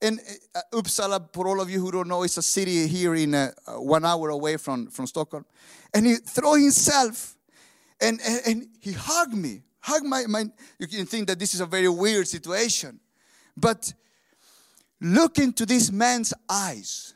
And 0.00 0.20
uh, 0.54 0.60
Uppsala, 0.74 1.32
for 1.32 1.48
all 1.48 1.60
of 1.60 1.70
you 1.70 1.80
who 1.80 1.90
don't 1.90 2.08
know, 2.08 2.22
is 2.22 2.36
a 2.36 2.42
city 2.42 2.86
here 2.86 3.14
in 3.14 3.34
uh, 3.34 3.52
one 3.78 4.04
hour 4.04 4.28
away 4.28 4.58
from, 4.58 4.88
from 4.88 5.06
Stockholm. 5.06 5.46
And 5.94 6.06
he 6.06 6.16
threw 6.16 6.54
himself 6.62 7.34
and, 8.00 8.20
and, 8.26 8.40
and 8.46 8.68
he 8.80 8.92
hugged 8.92 9.34
me. 9.34 9.62
Hugged 9.80 10.04
my, 10.04 10.26
my, 10.26 10.44
you 10.78 10.86
can 10.86 11.06
think 11.06 11.28
that 11.28 11.38
this 11.38 11.54
is 11.54 11.60
a 11.60 11.66
very 11.66 11.88
weird 11.88 12.28
situation. 12.28 13.00
But 13.56 13.94
look 15.00 15.38
into 15.38 15.64
this 15.64 15.90
man's 15.90 16.34
eyes. 16.48 17.14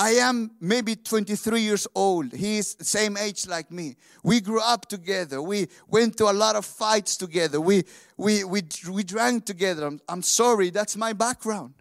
I 0.00 0.12
am 0.12 0.52
maybe 0.62 0.96
23 0.96 1.60
years 1.60 1.86
old. 1.94 2.32
He 2.32 2.56
is 2.56 2.74
same 2.80 3.18
age 3.18 3.46
like 3.46 3.70
me. 3.70 3.96
We 4.24 4.40
grew 4.40 4.62
up 4.62 4.86
together. 4.88 5.42
We 5.42 5.68
went 5.88 6.16
to 6.16 6.30
a 6.30 6.32
lot 6.32 6.56
of 6.56 6.64
fights 6.64 7.18
together. 7.18 7.60
We, 7.60 7.84
we, 8.16 8.42
we, 8.44 8.62
we 8.90 9.02
drank 9.04 9.44
together. 9.44 9.86
I'm, 9.86 10.00
I'm 10.08 10.22
sorry, 10.22 10.70
that's 10.70 10.96
my 10.96 11.12
background. 11.12 11.74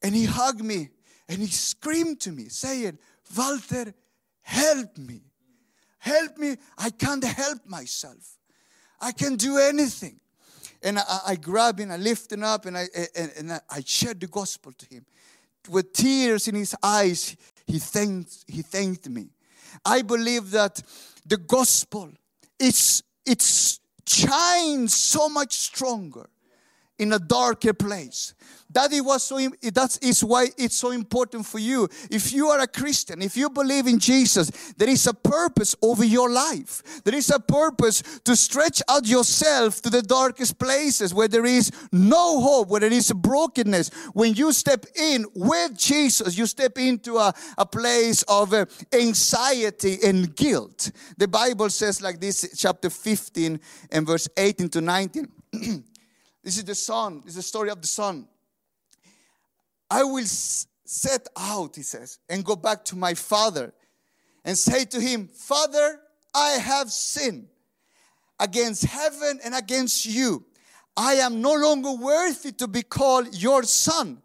And 0.00 0.14
he 0.14 0.26
hugged 0.26 0.62
me 0.62 0.90
and 1.28 1.40
he 1.40 1.48
screamed 1.48 2.20
to 2.20 2.30
me, 2.30 2.44
saying, 2.50 2.98
Walter, 3.36 3.94
help 4.42 4.96
me. 4.96 5.22
Help 5.98 6.38
me. 6.38 6.54
I 6.78 6.90
can't 6.90 7.24
help 7.24 7.66
myself. 7.66 8.36
I 9.00 9.10
can 9.10 9.34
do 9.34 9.58
anything. 9.58 10.20
And 10.84 11.00
I, 11.00 11.18
I 11.26 11.34
grabbed 11.34 11.80
him, 11.80 11.90
I 11.90 11.96
lifted 11.96 12.38
him 12.38 12.44
up, 12.44 12.64
and 12.66 12.78
I, 12.78 12.86
and, 13.16 13.32
and 13.36 13.60
I 13.68 13.82
shared 13.84 14.20
the 14.20 14.28
gospel 14.28 14.70
to 14.70 14.86
him. 14.86 15.04
With 15.68 15.92
tears 15.92 16.48
in 16.48 16.54
his 16.54 16.74
eyes, 16.82 17.36
he 17.66 17.78
thanked, 17.78 18.44
he 18.46 18.62
thanked 18.62 19.08
me. 19.08 19.28
I 19.84 20.02
believe 20.02 20.50
that 20.52 20.82
the 21.26 21.36
gospel 21.36 22.10
it's 22.58 23.02
it 23.26 23.42
shines 24.06 24.94
so 24.94 25.28
much 25.28 25.54
stronger 25.54 26.28
in 27.00 27.14
a 27.14 27.18
darker 27.18 27.72
place. 27.72 28.34
That 28.72 28.92
it 28.92 29.00
was 29.00 29.24
so 29.24 29.36
that 29.38 29.98
is 30.00 30.22
why 30.22 30.48
it's 30.56 30.76
so 30.76 30.92
important 30.92 31.44
for 31.44 31.58
you. 31.58 31.88
If 32.08 32.32
you 32.32 32.48
are 32.48 32.60
a 32.60 32.68
christian 32.68 33.20
if 33.20 33.36
you 33.36 33.50
believe 33.50 33.88
in 33.88 33.98
jesus 33.98 34.50
there 34.76 34.88
is 34.88 35.08
a 35.08 35.14
purpose 35.14 35.74
over 35.82 36.04
your 36.04 36.30
life. 36.30 37.02
There 37.02 37.14
is 37.14 37.30
a 37.30 37.40
purpose 37.40 38.02
to 38.24 38.36
stretch 38.36 38.80
out 38.88 39.06
yourself 39.06 39.82
to 39.82 39.90
the 39.90 40.02
darkest 40.02 40.58
places 40.58 41.12
where 41.12 41.26
there 41.26 41.46
is 41.46 41.72
no 41.90 42.40
hope 42.40 42.68
where 42.68 42.80
there 42.80 42.92
is 42.92 43.12
brokenness. 43.12 43.90
When 44.12 44.34
you 44.34 44.52
step 44.52 44.86
in 44.94 45.26
with 45.34 45.76
jesus 45.76 46.38
you 46.38 46.46
step 46.46 46.78
into 46.78 47.16
a, 47.16 47.34
a 47.58 47.66
place 47.66 48.22
of 48.28 48.54
uh, 48.54 48.66
anxiety 48.92 49.98
and 50.04 50.36
guilt. 50.36 50.92
The 51.16 51.26
bible 51.26 51.70
says 51.70 52.00
like 52.00 52.20
this 52.20 52.54
chapter 52.56 52.88
15 52.88 53.58
and 53.90 54.06
verse 54.06 54.28
18 54.36 54.68
to 54.68 54.80
19 54.80 55.26
this 56.42 56.56
is 56.56 56.64
the 56.64 56.74
son 56.74 57.22
this 57.24 57.30
is 57.30 57.36
the 57.36 57.42
story 57.42 57.70
of 57.70 57.80
the 57.80 57.86
son 57.86 58.26
I 59.90 60.04
will 60.04 60.24
set 60.24 61.26
out, 61.36 61.74
he 61.74 61.82
says, 61.82 62.20
and 62.28 62.44
go 62.44 62.54
back 62.54 62.84
to 62.86 62.96
my 62.96 63.14
father 63.14 63.72
and 64.44 64.56
say 64.56 64.84
to 64.84 65.00
him, 65.00 65.26
Father, 65.26 66.00
I 66.32 66.50
have 66.50 66.90
sinned 66.90 67.48
against 68.38 68.84
heaven 68.84 69.40
and 69.44 69.54
against 69.54 70.06
you. 70.06 70.44
I 70.96 71.14
am 71.14 71.42
no 71.42 71.54
longer 71.54 71.92
worthy 71.92 72.52
to 72.52 72.68
be 72.68 72.82
called 72.82 73.34
your 73.34 73.64
son. 73.64 74.22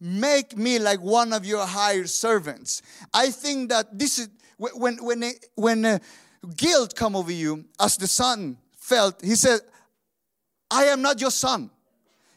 Make 0.00 0.56
me 0.56 0.78
like 0.78 1.00
one 1.00 1.32
of 1.32 1.44
your 1.44 1.64
hired 1.64 2.10
servants. 2.10 2.82
I 3.12 3.30
think 3.30 3.70
that 3.70 3.96
this 3.96 4.18
is 4.18 4.28
when 4.58 4.96
when 4.96 5.32
when 5.54 5.84
uh, 5.84 5.98
guilt 6.56 6.94
come 6.94 7.16
over 7.16 7.32
you, 7.32 7.64
as 7.80 7.96
the 7.96 8.06
son 8.06 8.58
felt. 8.76 9.22
He 9.22 9.34
said, 9.34 9.60
"I 10.70 10.84
am 10.84 11.02
not 11.02 11.20
your 11.20 11.30
son." 11.30 11.70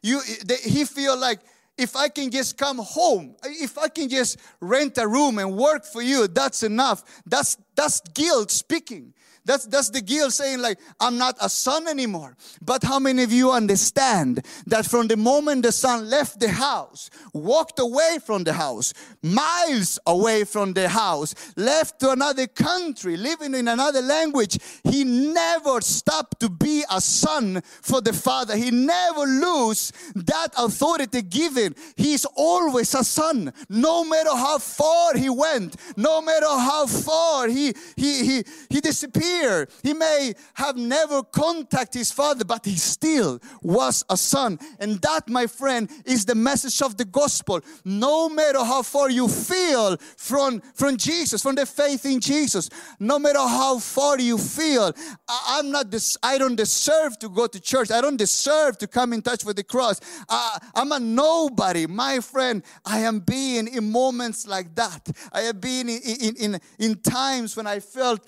You, 0.01 0.21
he 0.63 0.85
feel 0.85 1.17
like 1.17 1.39
if 1.77 1.95
I 1.95 2.09
can 2.09 2.31
just 2.31 2.57
come 2.57 2.79
home, 2.79 3.35
if 3.43 3.77
I 3.77 3.87
can 3.87 4.09
just 4.09 4.37
rent 4.59 4.97
a 4.97 5.07
room 5.07 5.37
and 5.37 5.55
work 5.55 5.85
for 5.85 6.01
you, 6.01 6.27
that's 6.27 6.63
enough. 6.63 7.03
That's 7.25 7.57
that's 7.75 8.01
guilt 8.13 8.51
speaking. 8.51 9.13
That's, 9.47 9.65
that's 9.65 9.89
the 9.89 10.01
guilt 10.01 10.33
saying, 10.33 10.59
like, 10.59 10.77
I'm 10.99 11.17
not 11.17 11.37
a 11.41 11.49
son 11.49 11.87
anymore. 11.87 12.35
But 12.61 12.83
how 12.83 12.99
many 12.99 13.23
of 13.23 13.31
you 13.31 13.49
understand 13.49 14.45
that 14.67 14.85
from 14.85 15.07
the 15.07 15.15
moment 15.15 15.63
the 15.63 15.71
son 15.71 16.09
left 16.09 16.41
the 16.41 16.49
house, 16.49 17.09
walked 17.33 17.79
away 17.79 18.17
from 18.25 18.43
the 18.43 18.51
house, 18.51 18.93
miles 19.23 19.99
away 20.05 20.43
from 20.43 20.73
the 20.73 20.89
house, 20.89 21.33
left 21.55 22.01
to 22.01 22.11
another 22.11 22.45
country, 22.45 23.15
living 23.15 23.55
in 23.55 23.69
another 23.69 24.01
language, 24.01 24.59
he 24.83 25.05
never 25.05 25.79
stopped 25.79 26.41
to 26.41 26.49
be 26.49 26.83
a 26.91 26.99
son 26.99 27.61
for 27.81 28.01
the 28.01 28.11
father. 28.11 28.57
He 28.57 28.69
never 28.69 29.21
lose 29.21 29.93
that 30.13 30.49
authority 30.57 31.21
given. 31.21 31.73
He's 31.95 32.25
always 32.35 32.93
a 32.95 33.03
son, 33.05 33.53
no 33.69 34.03
matter 34.03 34.31
how 34.31 34.57
far 34.57 35.15
he 35.15 35.29
went, 35.29 35.77
no 35.95 36.21
matter 36.21 36.47
how 36.47 36.85
far 36.85 37.47
he 37.47 37.73
he 37.95 38.25
he 38.25 38.43
he 38.69 38.81
disappeared 38.81 39.36
he 39.83 39.93
may 39.93 40.33
have 40.53 40.77
never 40.77 41.23
contacted 41.23 41.99
his 41.99 42.11
father, 42.11 42.45
but 42.45 42.65
he 42.65 42.75
still 42.75 43.39
was 43.61 44.03
a 44.09 44.17
son. 44.17 44.59
And 44.79 45.01
that, 45.01 45.29
my 45.29 45.47
friend, 45.47 45.89
is 46.05 46.25
the 46.25 46.35
message 46.35 46.81
of 46.81 46.97
the 46.97 47.05
gospel. 47.05 47.61
No 47.83 48.29
matter 48.29 48.63
how 48.63 48.81
far 48.81 49.09
you 49.09 49.27
feel 49.27 49.97
from, 50.17 50.61
from 50.73 50.97
Jesus, 50.97 51.41
from 51.41 51.55
the 51.55 51.65
faith 51.65 52.05
in 52.05 52.19
Jesus, 52.19 52.69
no 52.99 53.19
matter 53.19 53.39
how 53.39 53.79
far 53.79 54.19
you 54.19 54.37
feel, 54.37 54.93
I, 55.27 55.59
am 55.59 55.71
not 55.71 55.91
this, 55.91 56.17
I 56.23 56.37
don't 56.37 56.55
deserve 56.55 57.19
to 57.19 57.29
go 57.29 57.47
to 57.47 57.59
church. 57.59 57.91
I 57.91 58.01
don't 58.01 58.17
deserve 58.17 58.77
to 58.79 58.87
come 58.87 59.13
in 59.13 59.21
touch 59.21 59.45
with 59.45 59.55
the 59.55 59.63
cross. 59.63 59.99
I, 60.29 60.59
I'm 60.75 60.91
a 60.91 60.99
nobody. 60.99 61.87
My 61.87 62.19
friend, 62.19 62.63
I 62.85 62.99
am 62.99 63.19
being 63.19 63.67
in 63.67 63.91
moments 63.91 64.47
like 64.47 64.75
that. 64.75 65.09
I 65.31 65.41
have 65.41 65.61
been 65.61 65.89
in, 65.89 66.01
in, 66.01 66.35
in, 66.35 66.61
in 66.79 66.95
times 66.95 67.55
when 67.55 67.67
I 67.67 67.79
felt 67.79 68.27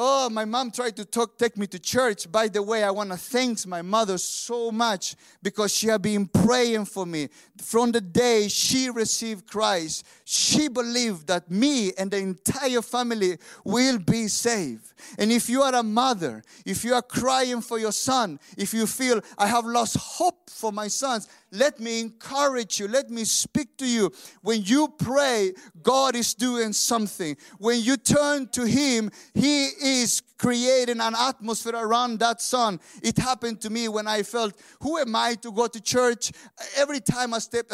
Oh, 0.00 0.30
my 0.30 0.44
mom 0.44 0.70
tried 0.70 0.94
to 0.94 1.04
talk, 1.04 1.36
take 1.36 1.56
me 1.56 1.66
to 1.66 1.78
church. 1.80 2.30
By 2.30 2.46
the 2.46 2.62
way, 2.62 2.84
I 2.84 2.90
want 2.92 3.10
to 3.10 3.16
thank 3.16 3.66
my 3.66 3.82
mother 3.82 4.16
so 4.16 4.70
much 4.70 5.16
because 5.42 5.74
she 5.74 5.88
had 5.88 6.02
been 6.02 6.28
praying 6.28 6.84
for 6.84 7.04
me. 7.04 7.30
From 7.60 7.90
the 7.90 8.00
day 8.00 8.46
she 8.46 8.90
received 8.90 9.48
Christ, 9.48 10.06
she 10.24 10.68
believed 10.68 11.26
that 11.26 11.50
me 11.50 11.92
and 11.98 12.12
the 12.12 12.18
entire 12.18 12.80
family 12.80 13.38
will 13.64 13.98
be 13.98 14.28
saved. 14.28 14.87
And 15.18 15.32
if 15.32 15.48
you 15.48 15.62
are 15.62 15.74
a 15.74 15.82
mother, 15.82 16.42
if 16.64 16.84
you 16.84 16.94
are 16.94 17.02
crying 17.02 17.60
for 17.60 17.78
your 17.78 17.92
son, 17.92 18.38
if 18.56 18.74
you 18.74 18.86
feel, 18.86 19.20
I 19.36 19.46
have 19.46 19.64
lost 19.64 19.96
hope 19.96 20.50
for 20.50 20.72
my 20.72 20.88
sons, 20.88 21.28
let 21.50 21.80
me 21.80 22.00
encourage 22.00 22.78
you. 22.78 22.88
Let 22.88 23.10
me 23.10 23.24
speak 23.24 23.76
to 23.78 23.86
you. 23.86 24.12
When 24.42 24.62
you 24.62 24.88
pray, 24.98 25.52
God 25.82 26.14
is 26.14 26.34
doing 26.34 26.72
something. 26.72 27.36
When 27.58 27.80
you 27.80 27.96
turn 27.96 28.48
to 28.48 28.66
Him, 28.66 29.10
He 29.34 29.66
is 29.66 30.22
creating 30.38 31.00
an 31.00 31.14
atmosphere 31.18 31.74
around 31.74 32.20
that 32.20 32.40
son. 32.40 32.78
It 33.02 33.18
happened 33.18 33.60
to 33.62 33.70
me 33.70 33.88
when 33.88 34.06
I 34.06 34.22
felt, 34.22 34.54
who 34.80 34.98
am 34.98 35.16
I 35.16 35.34
to 35.36 35.50
go 35.50 35.66
to 35.66 35.80
church? 35.80 36.32
Every 36.76 37.00
time 37.00 37.34
I 37.34 37.38
step, 37.40 37.70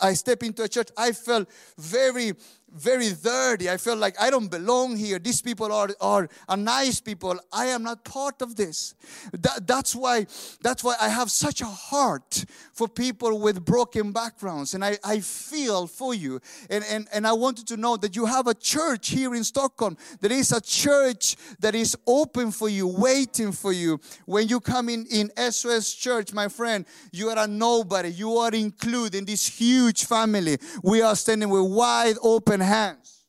I 0.00 0.12
step 0.12 0.42
into 0.42 0.62
a 0.62 0.68
church, 0.68 0.88
I 0.96 1.12
felt 1.12 1.48
very 1.76 2.34
very 2.74 3.10
dirty. 3.12 3.68
I 3.70 3.76
felt 3.76 3.98
like 3.98 4.20
I 4.20 4.30
don't 4.30 4.50
belong 4.50 4.96
here. 4.96 5.18
These 5.18 5.42
people 5.42 5.72
are, 5.72 5.88
are, 6.00 6.28
are 6.48 6.56
nice 6.56 7.00
people. 7.00 7.38
I 7.52 7.66
am 7.66 7.82
not 7.82 8.04
part 8.04 8.42
of 8.42 8.56
this. 8.56 8.94
That, 9.32 9.66
that's 9.66 9.94
why 9.94 10.26
that's 10.60 10.84
why 10.84 10.96
I 11.00 11.08
have 11.08 11.30
such 11.30 11.60
a 11.60 11.66
heart 11.66 12.44
for 12.72 12.88
people 12.88 13.38
with 13.40 13.64
broken 13.64 14.12
backgrounds. 14.12 14.74
And 14.74 14.84
I, 14.84 14.98
I 15.04 15.20
feel 15.20 15.86
for 15.86 16.14
you. 16.14 16.40
And, 16.70 16.84
and, 16.88 17.08
and 17.12 17.26
I 17.26 17.32
wanted 17.32 17.66
to 17.68 17.76
know 17.76 17.96
that 17.96 18.14
you 18.14 18.26
have 18.26 18.46
a 18.46 18.54
church 18.54 19.08
here 19.10 19.34
in 19.34 19.44
Stockholm. 19.44 19.96
There 20.20 20.32
is 20.32 20.52
a 20.52 20.60
church 20.60 21.36
that 21.60 21.74
is 21.74 21.96
open 22.06 22.50
for 22.50 22.68
you, 22.68 22.86
waiting 22.86 23.52
for 23.52 23.72
you. 23.72 24.00
When 24.26 24.48
you 24.48 24.60
come 24.60 24.88
in 24.88 25.06
in 25.06 25.30
SOS 25.50 25.94
Church, 25.94 26.32
my 26.32 26.48
friend, 26.48 26.84
you 27.12 27.30
are 27.30 27.38
a 27.38 27.46
nobody. 27.46 28.10
You 28.10 28.36
are 28.38 28.52
included 28.52 29.16
in 29.16 29.24
this 29.24 29.46
huge 29.46 30.04
family. 30.04 30.58
We 30.82 31.02
are 31.02 31.16
standing 31.16 31.48
with 31.48 31.70
wide 31.70 32.16
open 32.22 32.60
hands. 32.68 33.24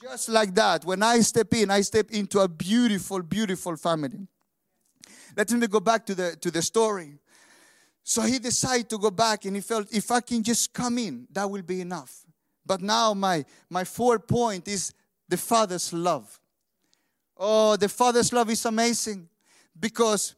Just 0.00 0.28
like 0.28 0.54
that. 0.54 0.84
When 0.84 1.02
I 1.02 1.20
step 1.20 1.52
in, 1.54 1.70
I 1.70 1.80
step 1.82 2.10
into 2.10 2.40
a 2.40 2.48
beautiful, 2.48 3.22
beautiful 3.22 3.76
family. 3.76 4.26
Let 5.36 5.50
me 5.52 5.66
go 5.66 5.80
back 5.80 6.04
to 6.06 6.14
the, 6.14 6.36
to 6.40 6.50
the 6.50 6.62
story. 6.62 7.18
So 8.04 8.22
he 8.22 8.38
decided 8.38 8.90
to 8.90 8.98
go 8.98 9.10
back 9.10 9.44
and 9.44 9.54
he 9.54 9.62
felt 9.62 9.92
if 9.92 10.10
I 10.10 10.20
can 10.20 10.42
just 10.42 10.72
come 10.72 10.98
in, 10.98 11.26
that 11.30 11.48
will 11.48 11.62
be 11.62 11.80
enough. 11.80 12.24
But 12.66 12.80
now 12.80 13.14
my, 13.14 13.44
my 13.70 13.84
fourth 13.84 14.26
point 14.26 14.66
is 14.68 14.92
the 15.28 15.36
Father's 15.36 15.92
love. 15.92 16.40
Oh, 17.36 17.76
the 17.76 17.88
Father's 17.88 18.32
love 18.32 18.50
is 18.50 18.64
amazing 18.64 19.28
because 19.78 20.34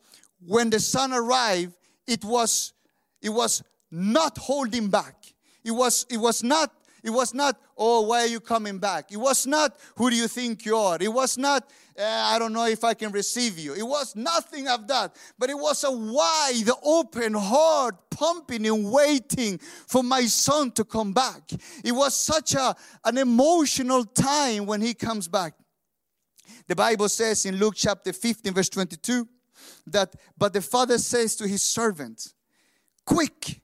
when 0.46 0.70
the 0.70 0.80
Son 0.80 1.12
arrived, 1.12 1.72
it 2.06 2.24
was, 2.24 2.72
it 3.20 3.30
was 3.30 3.62
not 3.90 4.36
holding 4.38 4.88
back. 4.88 5.16
It 5.64 5.70
was, 5.70 6.06
it 6.10 6.18
was 6.18 6.42
not 6.42 6.70
it 7.04 7.10
was 7.10 7.34
not, 7.34 7.60
oh, 7.76 8.00
why 8.00 8.22
are 8.22 8.26
you 8.26 8.40
coming 8.40 8.78
back? 8.78 9.12
It 9.12 9.18
was 9.18 9.46
not, 9.46 9.76
who 9.96 10.08
do 10.08 10.16
you 10.16 10.26
think 10.26 10.64
you 10.64 10.74
are? 10.74 10.96
It 10.98 11.12
was 11.12 11.36
not, 11.36 11.70
eh, 11.98 12.02
I 12.02 12.38
don't 12.38 12.54
know 12.54 12.64
if 12.64 12.82
I 12.82 12.94
can 12.94 13.12
receive 13.12 13.58
you. 13.58 13.74
It 13.74 13.82
was 13.82 14.16
nothing 14.16 14.68
of 14.68 14.88
that. 14.88 15.14
But 15.38 15.50
it 15.50 15.58
was 15.58 15.84
a 15.84 15.92
wide, 15.92 16.70
open 16.82 17.34
heart, 17.34 17.96
pumping 18.08 18.66
and 18.66 18.90
waiting 18.90 19.58
for 19.58 20.02
my 20.02 20.22
son 20.22 20.70
to 20.72 20.84
come 20.84 21.12
back. 21.12 21.42
It 21.84 21.92
was 21.92 22.16
such 22.16 22.54
a, 22.54 22.74
an 23.04 23.18
emotional 23.18 24.06
time 24.06 24.64
when 24.64 24.80
he 24.80 24.94
comes 24.94 25.28
back. 25.28 25.52
The 26.66 26.74
Bible 26.74 27.10
says 27.10 27.44
in 27.44 27.56
Luke 27.56 27.74
chapter 27.76 28.14
15, 28.14 28.54
verse 28.54 28.70
22, 28.70 29.28
that, 29.88 30.14
but 30.38 30.54
the 30.54 30.62
father 30.62 30.96
says 30.96 31.36
to 31.36 31.46
his 31.46 31.60
servant, 31.60 32.32
quick, 33.04 33.60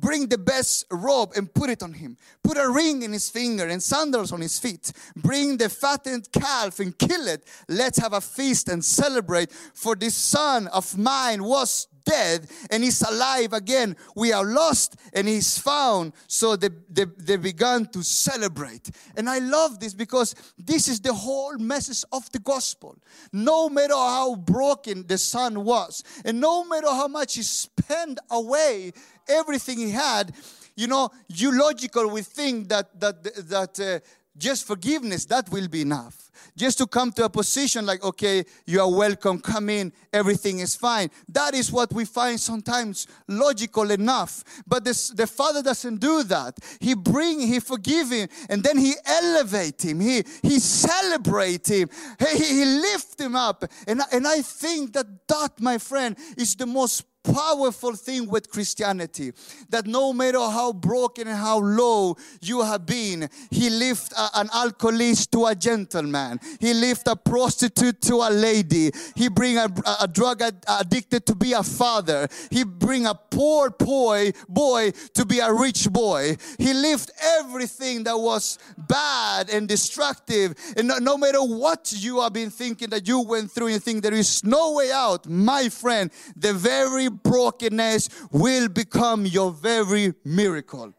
Bring 0.00 0.28
the 0.28 0.38
best 0.38 0.84
robe 0.90 1.32
and 1.36 1.52
put 1.52 1.70
it 1.70 1.82
on 1.82 1.92
him. 1.92 2.16
Put 2.42 2.56
a 2.56 2.68
ring 2.68 3.02
in 3.02 3.12
his 3.12 3.28
finger 3.28 3.66
and 3.66 3.82
sandals 3.82 4.32
on 4.32 4.40
his 4.40 4.58
feet. 4.58 4.92
Bring 5.16 5.56
the 5.56 5.68
fattened 5.68 6.30
calf 6.32 6.78
and 6.80 6.96
kill 6.96 7.26
it. 7.26 7.44
Let's 7.68 7.98
have 7.98 8.12
a 8.12 8.20
feast 8.20 8.68
and 8.68 8.84
celebrate. 8.84 9.52
For 9.52 9.96
this 9.96 10.14
son 10.14 10.68
of 10.68 10.96
mine 10.96 11.42
was 11.42 11.88
dead 12.08 12.48
and 12.70 12.82
he's 12.82 13.02
alive 13.02 13.52
again. 13.52 13.96
We 14.14 14.32
are 14.32 14.44
lost 14.44 14.96
and 15.12 15.28
he's 15.28 15.58
found. 15.58 16.12
So 16.26 16.56
they, 16.56 16.70
they, 16.90 17.04
they 17.16 17.36
began 17.36 17.86
to 17.86 18.02
celebrate. 18.02 18.90
And 19.16 19.28
I 19.28 19.38
love 19.38 19.78
this 19.80 19.94
because 19.94 20.34
this 20.58 20.88
is 20.88 21.00
the 21.00 21.12
whole 21.12 21.58
message 21.58 22.04
of 22.12 22.30
the 22.32 22.38
gospel. 22.38 22.96
No 23.32 23.68
matter 23.68 23.94
how 23.94 24.36
broken 24.36 25.06
the 25.06 25.18
son 25.18 25.64
was, 25.64 26.02
and 26.24 26.40
no 26.40 26.64
matter 26.64 26.88
how 26.88 27.08
much 27.08 27.34
he 27.34 27.42
spent 27.42 28.18
away 28.30 28.92
everything 29.28 29.78
he 29.78 29.90
had, 29.90 30.32
you 30.76 30.86
know, 30.86 31.10
you 31.28 31.58
logical 31.58 32.08
we 32.08 32.22
think 32.22 32.68
that 32.68 33.00
that 33.00 33.22
that 33.48 33.80
uh, 33.80 33.98
just 34.38 34.66
forgiveness 34.66 35.24
that 35.26 35.50
will 35.50 35.68
be 35.68 35.82
enough. 35.82 36.30
Just 36.56 36.78
to 36.78 36.86
come 36.86 37.12
to 37.12 37.24
a 37.24 37.28
position 37.28 37.84
like 37.84 38.02
okay 38.04 38.44
you 38.66 38.80
are 38.80 38.90
welcome 38.90 39.38
come 39.40 39.68
in 39.68 39.92
everything 40.12 40.60
is 40.60 40.76
fine. 40.76 41.10
That 41.28 41.54
is 41.54 41.72
what 41.72 41.92
we 41.92 42.04
find 42.04 42.38
sometimes 42.38 43.06
logical 43.26 43.90
enough. 43.90 44.44
But 44.66 44.84
this, 44.84 45.08
the 45.08 45.26
father 45.26 45.62
doesn't 45.62 45.96
do 45.96 46.22
that. 46.24 46.58
He 46.80 46.94
bring 46.94 47.40
he 47.40 47.60
forgive 47.60 48.10
him 48.10 48.28
and 48.48 48.62
then 48.62 48.78
he 48.78 48.94
elevate 49.04 49.84
him. 49.84 50.00
He 50.00 50.24
he 50.42 50.58
celebrate 50.58 51.68
him. 51.68 51.88
He, 52.18 52.38
he 52.38 52.64
lift 52.64 53.20
him 53.20 53.36
up. 53.36 53.64
And, 53.86 54.02
and 54.12 54.26
i 54.26 54.42
think 54.42 54.92
that 54.92 55.06
that 55.28 55.60
my 55.60 55.78
friend 55.78 56.16
is 56.36 56.54
the 56.54 56.66
most 56.66 57.04
powerful 57.32 57.94
thing 57.94 58.28
with 58.28 58.50
Christianity 58.50 59.32
that 59.70 59.86
no 59.86 60.12
matter 60.12 60.38
how 60.38 60.72
broken 60.72 61.28
and 61.28 61.36
how 61.36 61.58
low 61.58 62.16
you 62.40 62.62
have 62.62 62.86
been, 62.86 63.28
He 63.50 63.70
lift 63.70 64.12
an 64.34 64.48
alcoholic 64.52 64.98
to 65.32 65.46
a 65.46 65.54
gentleman. 65.54 66.40
He 66.60 66.74
lift 66.74 67.06
a 67.06 67.16
prostitute 67.16 68.00
to 68.02 68.16
a 68.16 68.30
lady. 68.30 68.90
He 69.14 69.28
bring 69.28 69.56
a, 69.56 69.68
a 70.00 70.08
drug 70.08 70.42
addicted 70.66 71.24
to 71.26 71.34
be 71.34 71.52
a 71.52 71.62
father. 71.62 72.28
He 72.50 72.64
bring 72.64 73.06
a 73.06 73.14
poor 73.14 73.70
boy 73.70 74.32
boy 74.48 74.92
to 75.14 75.24
be 75.24 75.38
a 75.38 75.52
rich 75.52 75.90
boy. 75.90 76.36
He 76.58 76.72
lift 76.74 77.10
everything 77.38 78.04
that 78.04 78.18
was 78.18 78.58
bad 78.76 79.50
and 79.50 79.68
destructive. 79.68 80.54
And 80.76 80.88
no, 80.88 80.98
no 80.98 81.16
matter 81.16 81.42
what 81.42 81.92
you 81.96 82.20
have 82.20 82.32
been 82.32 82.50
thinking 82.50 82.90
that 82.90 83.06
you 83.06 83.20
went 83.20 83.50
through, 83.50 83.68
you 83.68 83.78
think 83.78 84.02
there 84.02 84.14
is 84.14 84.44
no 84.44 84.72
way 84.72 84.90
out, 84.92 85.28
my 85.28 85.68
friend. 85.68 86.10
The 86.36 86.52
very 86.52 87.08
brokenness 87.22 88.08
will 88.30 88.68
become 88.68 89.26
your 89.26 89.52
very 89.52 90.14
miracle. 90.24 90.94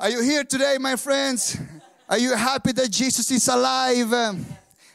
Are 0.00 0.10
you 0.10 0.22
here 0.22 0.44
today, 0.44 0.76
my 0.78 0.96
friends? 0.96 1.58
Are 2.08 2.18
you 2.18 2.34
happy 2.36 2.72
that 2.72 2.90
Jesus 2.90 3.30
is 3.30 3.48
alive? 3.48 4.12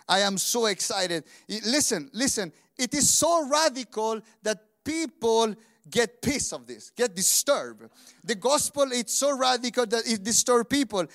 I 0.08 0.20
am 0.20 0.38
so 0.38 0.68
excited. 0.68 1.24
Listen, 1.48 2.10
listen. 2.14 2.52
It 2.78 2.94
is 2.94 3.10
so 3.10 3.48
radical 3.48 4.22
that 4.42 4.58
people 4.84 5.56
get 5.90 6.22
pissed 6.22 6.54
of 6.54 6.66
this, 6.66 6.90
get 6.90 7.16
disturbed. 7.16 7.90
The 8.24 8.36
gospel 8.36 8.92
is 8.92 9.12
so 9.12 9.38
radical 9.38 9.86
that 9.86 10.08
it 10.08 10.24
disturbs 10.24 10.68
people. 10.70 11.06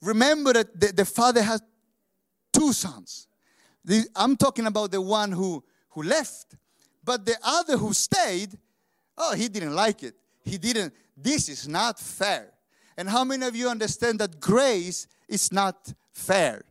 Remember 0.00 0.52
that 0.52 0.80
the, 0.80 0.92
the 0.92 1.04
father 1.04 1.42
has 1.42 1.62
two 2.52 2.72
sons. 2.72 3.26
The, 3.84 4.04
I'm 4.14 4.36
talking 4.36 4.66
about 4.66 4.90
the 4.90 5.00
one 5.00 5.32
who, 5.32 5.62
who 5.90 6.02
left. 6.02 6.54
But 7.04 7.26
the 7.26 7.36
other 7.42 7.76
who 7.76 7.92
stayed, 7.92 8.58
oh, 9.16 9.34
he 9.34 9.48
didn't 9.48 9.74
like 9.74 10.02
it. 10.02 10.14
He 10.44 10.58
didn't, 10.58 10.94
this 11.16 11.48
is 11.48 11.68
not 11.68 11.98
fair. 11.98 12.48
And 12.96 13.08
how 13.08 13.24
many 13.24 13.46
of 13.46 13.56
you 13.56 13.68
understand 13.68 14.18
that 14.20 14.40
grace 14.40 15.06
is 15.28 15.52
not 15.52 15.92
fair? 16.12 16.62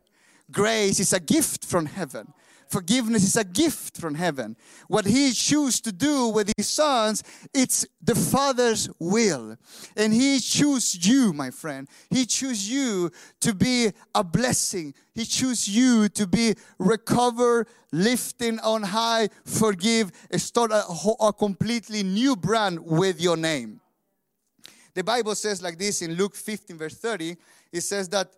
Grace 0.50 1.00
is 1.00 1.12
a 1.12 1.20
gift 1.20 1.64
from 1.64 1.86
heaven. 1.86 2.32
Forgiveness 2.72 3.22
is 3.22 3.36
a 3.36 3.44
gift 3.44 3.98
from 3.98 4.14
heaven. 4.14 4.56
What 4.88 5.04
he 5.04 5.32
chooses 5.32 5.82
to 5.82 5.92
do 5.92 6.28
with 6.28 6.50
his 6.56 6.70
sons, 6.70 7.22
it's 7.52 7.84
the 8.00 8.14
Father's 8.14 8.88
will. 8.98 9.58
And 9.94 10.10
he 10.10 10.40
chooses 10.40 11.06
you, 11.06 11.34
my 11.34 11.50
friend. 11.50 11.86
He 12.08 12.24
chooses 12.24 12.70
you 12.70 13.10
to 13.40 13.54
be 13.54 13.90
a 14.14 14.24
blessing. 14.24 14.94
He 15.14 15.26
chooses 15.26 15.68
you 15.68 16.08
to 16.08 16.26
be 16.26 16.54
recover, 16.78 17.66
lifting 17.92 18.58
on 18.60 18.84
high, 18.84 19.28
forgive, 19.44 20.10
start 20.38 20.70
a, 20.72 20.82
a 21.20 21.30
completely 21.30 22.02
new 22.02 22.34
brand 22.36 22.80
with 22.80 23.20
your 23.20 23.36
name. 23.36 23.82
The 24.94 25.04
Bible 25.04 25.34
says 25.34 25.60
like 25.60 25.76
this 25.76 26.00
in 26.00 26.14
Luke 26.14 26.34
15, 26.34 26.78
verse 26.78 26.94
30. 26.94 27.36
It 27.70 27.82
says 27.82 28.08
that 28.08 28.32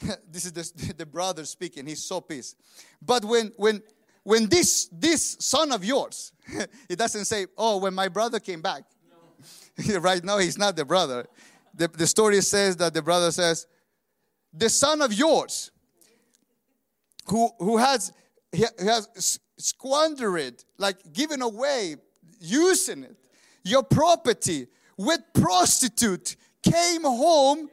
this 0.30 0.44
is 0.44 0.52
the, 0.52 0.94
the 0.98 1.06
brother 1.06 1.44
speaking. 1.44 1.86
He's 1.86 2.02
so 2.02 2.20
pissed. 2.20 2.56
But 3.00 3.24
when 3.24 3.52
when 3.56 3.82
when 4.22 4.48
this 4.48 4.88
this 4.92 5.36
son 5.40 5.72
of 5.72 5.84
yours, 5.84 6.32
it 6.88 6.98
doesn't 6.98 7.26
say, 7.26 7.46
oh, 7.56 7.78
when 7.78 7.94
my 7.94 8.08
brother 8.08 8.40
came 8.40 8.60
back. 8.60 8.82
No. 9.88 9.98
right 9.98 10.22
now, 10.22 10.38
he's 10.38 10.58
not 10.58 10.76
the 10.76 10.84
brother. 10.84 11.26
The, 11.74 11.88
the 11.88 12.06
story 12.06 12.40
says 12.40 12.76
that 12.78 12.94
the 12.94 13.02
brother 13.02 13.30
says, 13.30 13.66
the 14.52 14.70
son 14.70 15.02
of 15.02 15.12
yours, 15.12 15.70
who 17.26 17.50
who 17.58 17.76
has 17.76 18.12
he 18.52 18.64
has 18.78 19.38
squandered, 19.58 20.64
like 20.78 21.12
given 21.12 21.42
away, 21.42 21.96
using 22.40 23.04
it, 23.04 23.16
your 23.64 23.82
property 23.82 24.68
with 24.96 25.20
prostitute, 25.34 26.36
came 26.62 27.02
home 27.02 27.68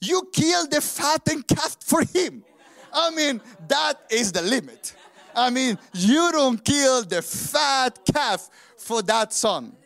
you 0.00 0.28
killed 0.32 0.70
the 0.70 0.80
fattened 0.80 1.46
calf 1.46 1.76
for 1.80 2.02
him. 2.02 2.44
I 2.92 3.10
mean, 3.10 3.40
that 3.68 4.00
is 4.10 4.32
the 4.32 4.42
limit. 4.42 4.94
I 5.34 5.50
mean, 5.50 5.78
you 5.94 6.32
don't 6.32 6.64
kill 6.64 7.04
the 7.04 7.22
fat 7.22 7.98
calf 8.12 8.48
for 8.76 9.02
that 9.02 9.32
son. 9.32 9.76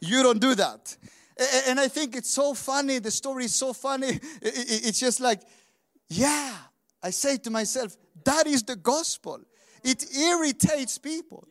You 0.00 0.22
don't 0.22 0.40
do 0.40 0.54
that. 0.54 0.96
And 1.66 1.80
I 1.80 1.88
think 1.88 2.16
it's 2.16 2.30
so 2.30 2.52
funny. 2.52 2.98
The 2.98 3.10
story 3.10 3.46
is 3.46 3.54
so 3.54 3.72
funny. 3.72 4.20
It's 4.42 5.00
just 5.00 5.20
like, 5.20 5.40
yeah, 6.08 6.54
I 7.02 7.10
say 7.10 7.38
to 7.38 7.50
myself, 7.50 7.96
that 8.24 8.46
is 8.46 8.62
the 8.62 8.76
gospel. 8.76 9.40
It 9.82 10.04
irritates 10.14 10.98
people. 10.98 11.48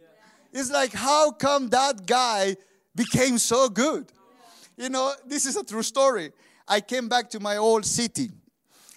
It's 0.53 0.69
like, 0.71 0.93
how 0.93 1.31
come 1.31 1.69
that 1.69 2.05
guy 2.05 2.55
became 2.95 3.39
so 3.39 3.69
good? 3.69 4.11
You 4.77 4.89
know, 4.89 5.13
this 5.25 5.45
is 5.45 5.55
a 5.55 5.63
true 5.63 5.83
story. 5.83 6.31
I 6.69 6.81
came 6.81 7.09
back 7.09 7.31
to 7.31 7.39
my 7.39 7.57
old 7.57 7.83
city. 7.83 8.29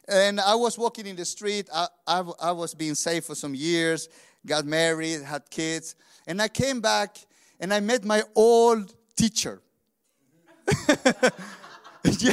And 0.06 0.38
I 0.38 0.54
was 0.54 0.76
walking 0.78 1.06
in 1.06 1.16
the 1.16 1.24
street. 1.24 1.70
I, 1.72 1.87
I, 2.06 2.22
I 2.40 2.52
was 2.52 2.74
being 2.74 2.94
safe 2.94 3.24
for 3.24 3.35
some 3.35 3.54
years, 3.54 4.11
got 4.44 4.66
married, 4.66 5.22
had 5.22 5.48
kids. 5.48 5.94
And 6.26 6.42
I 6.42 6.48
came 6.48 6.80
back 6.82 7.16
and 7.58 7.72
I 7.72 7.80
met 7.80 8.04
my 8.04 8.22
old 8.35 8.94
teacher. 9.16 9.62
yeah, 12.18 12.32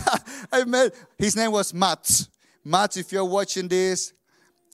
I 0.52 0.66
met, 0.66 0.94
his 1.18 1.36
name 1.36 1.52
was 1.52 1.74
Mats. 1.74 2.28
Mats, 2.66 2.98
if 2.98 3.12
you're 3.12 3.24
watching 3.24 3.68
this, 3.68 4.14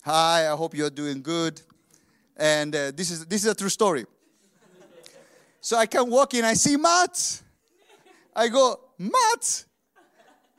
hi, 0.03 0.51
I 0.51 0.55
hope 0.55 0.73
you're 0.75 0.89
doing 0.89 1.21
good. 1.21 1.61
And 2.35 2.75
uh, 2.75 2.91
this, 2.91 3.11
is, 3.11 3.25
this 3.25 3.45
is 3.45 3.51
a 3.51 3.55
true 3.55 3.69
story. 3.69 4.05
So 5.61 5.77
I 5.77 5.85
come 5.85 6.09
walking, 6.09 6.43
I 6.43 6.53
see 6.53 6.75
Mats. 6.75 7.43
I 8.35 8.47
go, 8.47 8.79
Mats, 8.97 9.64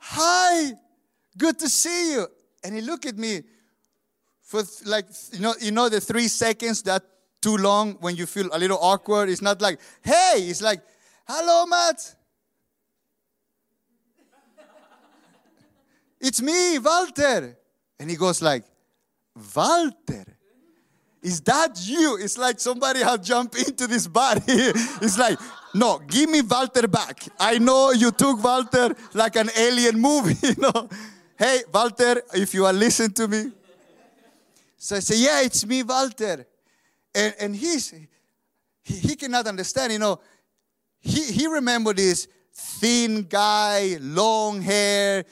hi, 0.09 0.73
good 1.37 1.59
to 1.59 1.69
see 1.69 2.13
you. 2.13 2.27
And 2.63 2.75
he 2.75 2.81
looked 2.81 3.05
at 3.05 3.17
me 3.17 3.41
for 4.41 4.63
like, 4.85 5.05
you 5.33 5.39
know, 5.39 5.53
you 5.59 5.71
know 5.71 5.89
the 5.89 5.99
three 5.99 6.27
seconds 6.27 6.81
that 6.83 7.03
too 7.41 7.57
long 7.57 7.93
when 7.99 8.15
you 8.15 8.25
feel 8.25 8.49
a 8.53 8.59
little 8.59 8.79
awkward. 8.81 9.29
It's 9.29 9.41
not 9.41 9.61
like, 9.61 9.79
hey, 10.01 10.35
it's 10.37 10.61
like, 10.61 10.81
hello, 11.27 11.65
Matt. 11.65 12.15
It's 16.19 16.41
me, 16.41 16.79
Walter. 16.79 17.57
And 17.99 18.09
he 18.09 18.15
goes 18.15 18.41
like, 18.41 18.63
Walter, 19.55 20.25
is 21.21 21.41
that 21.41 21.79
you? 21.85 22.17
It's 22.19 22.37
like 22.37 22.59
somebody 22.59 23.01
had 23.01 23.23
jumped 23.23 23.55
into 23.67 23.85
this 23.85 24.07
body. 24.07 24.41
it's 24.47 25.17
like, 25.19 25.37
no, 25.73 25.99
give 25.99 26.29
me 26.29 26.41
Walter 26.41 26.87
back. 26.87 27.23
I 27.39 27.57
know 27.59 27.91
you 27.91 28.11
took 28.11 28.43
Walter 28.43 28.95
like 29.13 29.35
an 29.35 29.49
alien 29.57 29.99
movie, 29.99 30.35
you 30.47 30.55
know. 30.57 30.89
Hey, 31.37 31.61
Walter, 31.71 32.21
if 32.33 32.53
you 32.53 32.65
are 32.65 32.73
listening 32.73 33.11
to 33.11 33.27
me. 33.27 33.51
So 34.77 34.95
I 34.95 34.99
say, 34.99 35.17
yeah, 35.17 35.41
it's 35.41 35.65
me, 35.65 35.83
Walter. 35.83 36.47
And, 37.13 37.35
and 37.39 37.55
he's, 37.55 37.93
he, 38.83 38.95
he 38.95 39.15
cannot 39.15 39.47
understand, 39.47 39.93
you 39.93 39.99
know. 39.99 40.19
He, 40.99 41.31
he 41.31 41.47
remembered 41.47 41.97
this 41.97 42.27
thin 42.53 43.23
guy, 43.23 43.97
long 43.99 44.61
hair, 44.61 45.25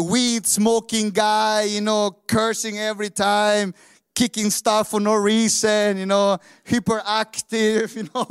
weed 0.00 0.46
smoking 0.46 1.10
guy, 1.10 1.62
you 1.64 1.80
know, 1.80 2.16
cursing 2.26 2.78
every 2.78 3.10
time, 3.10 3.74
kicking 4.14 4.50
stuff 4.50 4.90
for 4.90 5.00
no 5.00 5.14
reason, 5.14 5.96
you 5.96 6.06
know, 6.06 6.38
hyperactive, 6.64 7.96
you 7.96 8.08
know, 8.14 8.26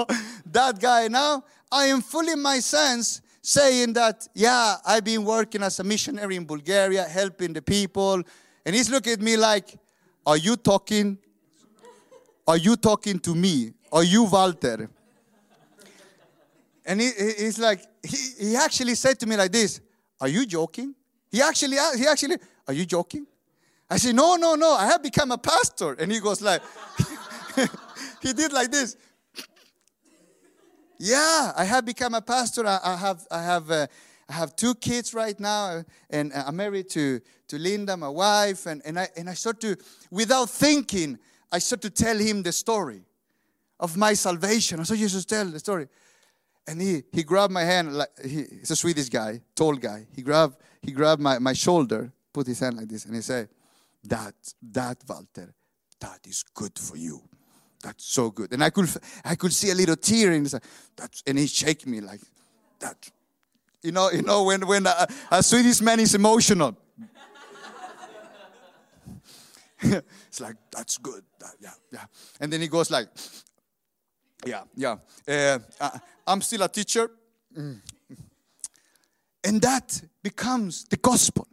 that 0.45 0.79
guy. 0.79 1.07
Now 1.07 1.43
I 1.71 1.85
am 1.85 2.01
fully 2.01 2.35
my 2.35 2.59
sense 2.59 3.21
saying 3.41 3.93
that, 3.93 4.27
yeah, 4.35 4.75
I've 4.85 5.03
been 5.03 5.25
working 5.25 5.63
as 5.63 5.79
a 5.79 5.83
missionary 5.83 6.35
in 6.35 6.45
Bulgaria, 6.45 7.03
helping 7.03 7.53
the 7.53 7.61
people. 7.61 8.21
And 8.65 8.75
he's 8.75 8.89
looking 8.89 9.13
at 9.13 9.21
me 9.21 9.35
like, 9.35 9.77
are 10.25 10.37
you 10.37 10.55
talking? 10.55 11.17
Are 12.47 12.57
you 12.57 12.75
talking 12.75 13.19
to 13.19 13.33
me? 13.33 13.73
Are 13.91 14.03
you 14.03 14.23
Walter? 14.25 14.89
And 16.85 17.01
he, 17.01 17.11
he's 17.37 17.59
like, 17.59 17.81
he, 18.03 18.47
he 18.47 18.55
actually 18.55 18.95
said 18.95 19.19
to 19.19 19.25
me 19.25 19.35
like 19.35 19.51
this, 19.51 19.81
are 20.19 20.27
you 20.27 20.45
joking? 20.45 20.93
He 21.31 21.41
actually, 21.41 21.77
he 21.95 22.05
actually, 22.07 22.37
are 22.67 22.73
you 22.73 22.85
joking? 22.85 23.25
I 23.91 23.97
said, 23.97 24.15
no, 24.15 24.37
no, 24.37 24.55
no, 24.55 24.71
I 24.73 24.85
have 24.85 25.03
become 25.03 25.31
a 25.31 25.37
pastor. 25.37 25.93
And 25.93 26.09
he 26.09 26.21
goes 26.21 26.41
like, 26.41 26.61
he 28.21 28.31
did 28.31 28.53
like 28.53 28.71
this. 28.71 28.95
Yeah, 30.97 31.51
I 31.57 31.65
have 31.65 31.85
become 31.85 32.13
a 32.13 32.21
pastor. 32.21 32.65
I, 32.65 32.79
I 32.81 32.95
have, 32.95 33.27
I 33.29 33.43
have, 33.43 33.69
uh, 33.69 33.87
I 34.29 34.33
have 34.33 34.55
two 34.55 34.75
kids 34.75 35.13
right 35.13 35.37
now, 35.37 35.83
and 36.09 36.31
I'm 36.33 36.55
married 36.55 36.89
to, 36.91 37.19
to 37.49 37.59
Linda, 37.59 37.97
my 37.97 38.07
wife. 38.07 38.65
And, 38.65 38.81
and, 38.85 38.97
I, 38.97 39.09
and 39.17 39.29
I 39.29 39.33
start 39.33 39.59
to, 39.59 39.75
without 40.09 40.49
thinking, 40.49 41.19
I 41.51 41.59
start 41.59 41.81
to 41.81 41.89
tell 41.89 42.17
him 42.17 42.43
the 42.43 42.53
story 42.53 43.01
of 43.77 43.97
my 43.97 44.13
salvation. 44.13 44.79
I 44.79 44.83
said, 44.83 44.99
Jesus, 44.99 45.25
tell 45.25 45.45
the 45.45 45.59
story. 45.59 45.89
And 46.65 46.81
he, 46.81 47.03
he 47.11 47.23
grabbed 47.23 47.51
my 47.51 47.63
hand, 47.63 47.93
like 47.93 48.09
he, 48.23 48.45
he's 48.59 48.71
a 48.71 48.75
Swedish 48.77 49.09
guy, 49.09 49.41
tall 49.53 49.75
guy. 49.75 50.05
He 50.15 50.21
grabbed 50.21 50.55
he 50.81 50.91
grabbed 50.91 51.21
my, 51.21 51.37
my 51.39 51.53
shoulder, 51.53 52.11
put 52.33 52.47
his 52.47 52.59
hand 52.59 52.77
like 52.77 52.87
this, 52.87 53.05
and 53.05 53.13
he 53.15 53.21
said, 53.21 53.49
That, 54.03 54.35
that, 54.71 54.97
Walter, 55.07 55.53
that 55.99 56.19
is 56.27 56.43
good 56.53 56.77
for 56.77 56.97
you. 56.97 57.21
That's 57.83 58.05
so 58.05 58.29
good. 58.29 58.53
And 58.53 58.63
I 58.63 58.69
could, 58.69 58.89
I 59.23 59.35
could 59.35 59.53
see 59.53 59.71
a 59.71 59.75
little 59.75 59.95
tear 59.95 60.31
in 60.31 60.43
his 60.43 60.55
That's, 60.95 61.23
and 61.25 61.37
he 61.37 61.47
shake 61.47 61.87
me 61.87 62.01
like 62.01 62.21
that. 62.79 63.09
You 63.81 63.91
know, 63.91 64.11
you 64.11 64.21
know 64.21 64.43
when, 64.43 64.67
when 64.67 64.85
a, 64.85 65.07
a 65.31 65.41
Swedish 65.41 65.81
man 65.81 65.99
is 65.99 66.13
emotional. 66.13 66.77
it's 69.81 70.39
like, 70.39 70.55
that's 70.71 70.97
good. 70.99 71.23
yeah, 71.59 71.71
yeah. 71.91 72.05
And 72.39 72.53
then 72.53 72.61
he 72.61 72.67
goes 72.67 72.91
like, 72.91 73.07
yeah, 74.45 74.63
yeah. 74.75 74.97
Uh, 75.27 75.59
I'm 76.27 76.41
still 76.41 76.61
a 76.63 76.69
teacher. 76.69 77.09
Mm. 77.57 77.79
And 79.43 79.61
that 79.61 80.01
becomes 80.21 80.85
the 80.85 80.97
gospel. 80.97 81.47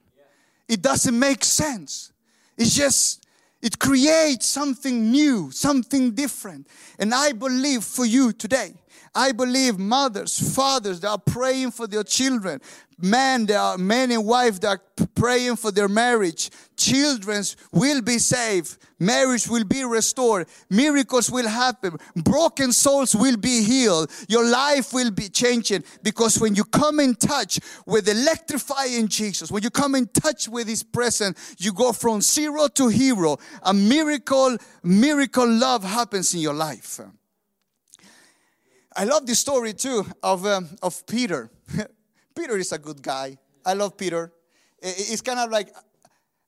It 0.69 0.83
doesn't 0.83 1.19
make 1.19 1.45
sense. 1.45 2.13
It's 2.59 2.75
just, 2.75 3.25
it 3.63 3.79
creates 3.79 4.47
something 4.47 5.11
new, 5.11 5.51
something 5.53 6.11
different. 6.11 6.67
And 6.99 7.15
I 7.15 7.33
believe 7.33 7.85
for 7.85 8.05
you 8.05 8.33
today, 8.33 8.75
I 9.15 9.33
believe 9.33 9.79
mothers, 9.79 10.55
fathers 10.55 11.01
that 11.01 11.09
are 11.09 11.19
praying 11.19 11.73
for 11.73 11.87
their 11.87 12.05
children, 12.05 12.61
men, 13.01 13.47
there 13.47 13.61
are 13.61 13.79
men 13.79 14.11
and 14.11 14.27
that 14.27 14.65
are 14.65 15.07
praying 15.15 15.57
for 15.57 15.71
their 15.71 15.89
marriage. 15.89 16.51
Children 16.77 17.45
will 17.73 18.03
be 18.03 18.19
saved. 18.19 18.77
Marriage 18.99 19.49
will 19.49 19.65
be 19.65 19.85
restored. 19.85 20.49
Miracles 20.71 21.31
will 21.31 21.49
happen. 21.49 21.97
Broken 22.17 22.73
souls 22.73 23.15
will 23.15 23.37
be 23.37 23.63
healed. 23.63 24.11
Your 24.29 24.45
life 24.45 24.93
will 24.93 25.11
be 25.11 25.29
changing 25.29 25.85
because 26.03 26.41
when 26.41 26.55
you 26.55 26.65
come 26.65 27.01
in 27.01 27.15
touch 27.15 27.61
with 27.87 28.09
electrifying 28.09 29.09
Jesus, 29.09 29.51
when 29.51 29.63
you 29.63 29.71
come 29.71 29.95
in 29.95 30.07
touch 30.09 30.49
with 30.49 30.69
His 30.69 30.83
presence, 30.83 31.57
you 31.59 31.73
go 31.73 31.93
from 31.93 32.21
zero 32.21 32.69
to 32.69 32.89
hero. 32.89 33.39
A 33.63 33.73
miracle, 33.73 34.57
miracle 34.83 35.49
love 35.49 35.85
happens 35.85 36.35
in 36.35 36.41
your 36.41 36.55
life. 36.55 37.01
I 38.99 39.05
love 39.05 39.27
this 39.27 39.39
story 39.39 39.75
too 39.75 40.05
of, 40.25 40.45
um, 40.45 40.69
of 40.83 41.07
Peter. 41.07 41.49
Peter 42.35 42.57
is 42.57 42.73
a 42.73 42.79
good 42.79 43.01
guy. 43.01 43.39
I 43.65 43.75
love 43.75 43.97
Peter. 43.97 44.33
It's 44.83 45.21
kind 45.21 45.39
of 45.39 45.53
like 45.53 45.69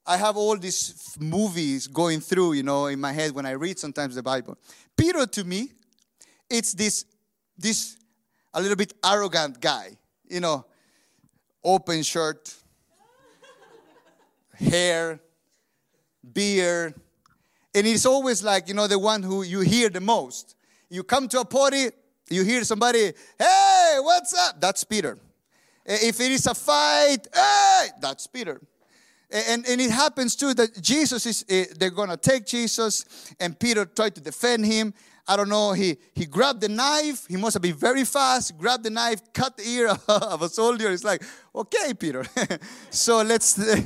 I 0.05 0.17
have 0.17 0.37
all 0.37 0.57
these 0.57 1.17
movies 1.21 1.87
going 1.87 2.19
through, 2.19 2.55
you 2.55 2.65
know, 2.65 2.87
in 2.87 3.01
my 3.01 3.13
head 3.13 3.37
when 3.37 3.47
I 3.47 3.53
read 3.53 3.79
sometimes 3.79 4.17
the 4.17 4.25
Bible. 4.25 4.59
Peter 4.97 5.27
to 5.27 5.45
me, 5.45 5.71
it's 6.49 6.75
this 6.75 7.05
this 7.57 7.97
a 8.53 8.61
little 8.61 8.77
bit 8.77 8.95
arrogant 9.05 9.61
guy, 9.61 9.97
you 10.29 10.41
know, 10.41 10.67
open 11.63 12.03
shirt, 12.03 12.53
hair, 14.59 15.21
beard, 16.33 16.95
and 17.77 17.87
it's 17.87 18.07
always 18.07 18.43
like, 18.43 18.67
you 18.67 18.75
know, 18.75 18.89
the 18.89 18.99
one 18.99 19.23
who 19.23 19.45
you 19.45 19.61
hear 19.61 19.89
the 19.89 20.01
most. 20.01 20.57
You 20.89 21.05
come 21.05 21.29
to 21.29 21.41
a 21.41 21.45
party, 21.45 21.91
you 22.31 22.45
hear 22.45 22.65
somebody, 22.65 23.13
hey, 23.39 23.97
what's 24.01 24.33
up? 24.35 24.61
That's 24.61 24.85
Peter. 24.85 25.19
If 25.85 26.21
it 26.21 26.31
is 26.31 26.47
a 26.47 26.55
fight, 26.55 27.27
hey, 27.35 27.89
that's 28.01 28.27
Peter. 28.27 28.61
And, 29.33 29.67
and 29.69 29.81
it 29.81 29.91
happens 29.91 30.35
too 30.35 30.55
that 30.55 30.81
Jesus 30.81 31.25
is, 31.27 31.45
eh, 31.49 31.67
they're 31.79 31.91
gonna 31.91 32.17
take 32.17 32.47
Jesus, 32.47 33.33
and 33.39 33.59
Peter 33.59 33.85
tried 33.85 34.15
to 34.17 34.21
defend 34.21 34.67
him. 34.67 34.93
I 35.27 35.37
don't 35.37 35.49
know, 35.49 35.73
he, 35.73 35.97
he 36.15 36.27
grabbed 36.27 36.61
the 36.61 36.69
knife, 36.69 37.27
he 37.29 37.37
must 37.37 37.55
have 37.55 37.63
been 37.63 37.77
very 37.77 38.05
fast, 38.05 38.59
grabbed 38.59 38.85
the 38.85 38.91
knife, 38.91 39.21
cut 39.33 39.57
the 39.57 39.69
ear 39.69 39.89
of 40.09 40.43
a 40.43 40.49
soldier. 40.49 40.91
It's 40.91 41.05
like, 41.05 41.23
okay, 41.55 41.95
Peter. 41.95 42.25
so 42.91 43.23
let's 43.23 43.59
eh, 43.59 43.83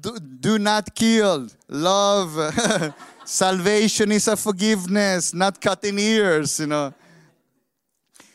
do, 0.00 0.18
do 0.18 0.58
not 0.58 0.92
kill, 0.94 1.48
love. 1.68 2.94
Salvation 3.24 4.10
is 4.10 4.26
a 4.26 4.36
forgiveness, 4.36 5.32
not 5.32 5.60
cutting 5.60 5.98
ears, 5.98 6.58
you 6.58 6.66
know. 6.66 6.92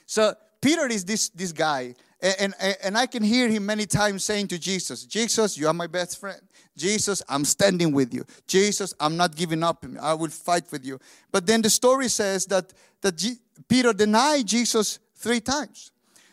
So 0.08 0.34
Peter 0.60 0.88
is 0.88 1.06
this, 1.06 1.30
this 1.30 1.52
guy. 1.52 1.94
And, 2.20 2.56
and, 2.60 2.78
and 2.84 2.98
I 2.98 3.06
can 3.06 3.22
hear 3.22 3.48
him 3.48 3.68
many 3.68 3.86
times 3.86 4.24
saying 4.24 4.48
to 4.48 4.58
Jesus, 4.58 5.06
Jesus, 5.06 5.56
you 5.56 5.68
are 5.68 5.74
my 5.74 5.86
best 5.86 6.20
friend. 6.20 6.42
Jesus, 6.76 7.22
I'm 7.30 7.46
standing 7.46 7.92
with 7.92 8.14
you. 8.14 8.26
Jesus, 8.48 8.94
I'm 9.00 9.18
not 9.18 9.36
giving 9.36 9.62
up. 9.62 9.86
I 10.02 10.16
will 10.16 10.30
fight 10.30 10.72
with 10.72 10.84
you. 10.84 11.00
But 11.32 11.46
then 11.46 11.62
the 11.62 11.70
story 11.70 12.08
says 12.08 12.48
that, 12.48 12.74
that 13.02 13.18
G- 13.18 13.38
Peter 13.68 13.94
denied 13.94 14.48
Jesus 14.48 14.98
three 15.16 15.40
times. 15.40 15.92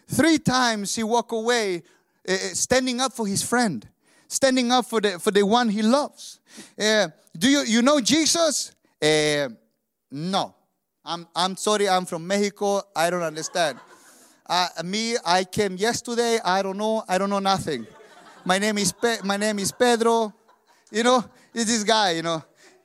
Three 0.09 0.39
times 0.39 0.95
he 0.95 1.03
walked 1.03 1.33
away 1.33 1.83
uh, 2.27 2.33
standing 2.33 3.01
up 3.01 3.13
for 3.13 3.27
his 3.27 3.43
friend, 3.43 3.87
standing 4.29 4.71
up 4.73 4.87
for 4.87 5.01
the, 5.01 5.19
for 5.19 5.31
the 5.31 5.43
one 5.43 5.69
he 5.69 5.83
loves. 5.83 6.41
Uh, 6.79 7.09
do 7.37 7.51
you, 7.51 7.63
you 7.63 7.83
know 7.83 8.01
Jesus? 8.01 8.73
Uh, 9.03 9.49
no. 10.11 10.55
I'm, 11.05 11.27
I'm 11.37 11.57
sorry, 11.57 11.89
I'm 11.89 12.07
from 12.07 12.27
Mexico. 12.27 12.83
I 12.97 13.11
don't 13.11 13.23
understand. 13.23 13.79
Uh, 14.47 14.69
me, 14.85 15.17
I 15.25 15.45
came 15.45 15.77
yesterday. 15.77 16.39
I 16.43 16.63
don't 16.63 16.79
know. 16.79 17.05
I 17.09 17.19
don't 17.19 17.29
know 17.29 17.41
nothing. 17.41 17.87
My 18.45 18.59
name 18.59 18.79
is 18.79 18.93
Pe- 18.93 19.19
my 19.25 19.37
name 19.37 19.59
is 19.59 19.73
Pedro. 19.73 20.33
You 20.91 21.03
know, 21.03 21.25
it's 21.53 21.67
this 21.67 21.83
guy, 21.83 22.13
you 22.13 22.23
know. 22.23 22.43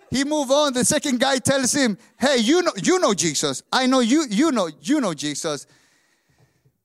He 0.09 0.23
move 0.23 0.49
on. 0.51 0.73
The 0.73 0.85
second 0.85 1.19
guy 1.19 1.37
tells 1.39 1.73
him, 1.73 1.97
"Hey, 2.17 2.37
you 2.37 2.61
know, 2.61 2.71
you 2.81 2.99
know 2.99 3.13
Jesus. 3.13 3.61
I 3.71 3.85
know 3.85 3.99
you. 3.99 4.25
You 4.29 4.51
know, 4.51 4.69
you 4.81 5.01
know 5.01 5.13
Jesus." 5.13 5.67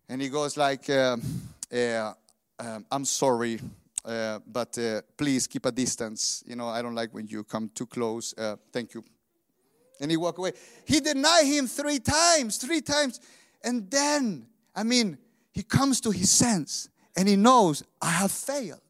And 0.09 0.21
he 0.21 0.29
goes 0.29 0.57
like, 0.57 0.91
uh, 0.91 1.17
uh, 1.73 2.13
um, 2.59 2.85
"I'm 2.91 3.05
sorry, 3.05 3.61
uh, 4.05 4.41
but 4.47 4.77
uh, 4.77 5.03
please 5.17 5.47
keep 5.47 5.67
a 5.67 5.73
distance. 5.73 6.43
You 6.47 6.57
know, 6.57 6.69
I 6.69 6.83
don't 6.83 6.95
like 6.95 7.15
when 7.15 7.27
you 7.29 7.45
come 7.45 7.71
too 7.75 7.87
close. 7.87 8.35
Uh, 8.37 8.57
thank 8.73 8.95
you." 8.95 9.05
And 10.05 10.11
he 10.11 10.19
walk 10.19 10.37
away. 10.37 10.53
He 10.85 11.01
denied 11.01 11.47
him 11.47 11.67
three 11.67 11.99
times, 11.99 12.59
three 12.59 12.83
times, 12.83 13.21
and 13.65 13.91
then, 13.91 14.45
I 14.77 14.83
mean, 14.83 15.17
he 15.51 15.63
comes 15.63 15.99
to 16.03 16.11
his 16.11 16.31
sense 16.31 16.91
and 17.17 17.27
he 17.27 17.37
knows 17.37 17.83
I 18.03 18.11
have 18.11 18.31
failed. 18.31 18.83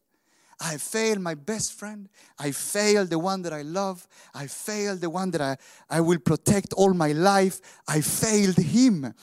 I 0.59 0.75
failed 0.75 1.21
my 1.21 1.33
best 1.33 1.71
friend. 1.71 2.09
I 2.37 2.51
failed 2.51 3.11
the 3.11 3.19
one 3.19 3.43
that 3.43 3.53
I 3.53 3.61
love. 3.61 4.05
I 4.33 4.47
failed 4.47 4.99
the 4.99 5.09
one 5.09 5.31
that 5.31 5.39
I, 5.39 5.55
I 5.89 6.01
will 6.01 6.19
protect 6.19 6.73
all 6.73 6.93
my 6.93 7.13
life. 7.13 7.61
I 7.87 8.01
failed 8.01 8.57
him. 8.57 9.13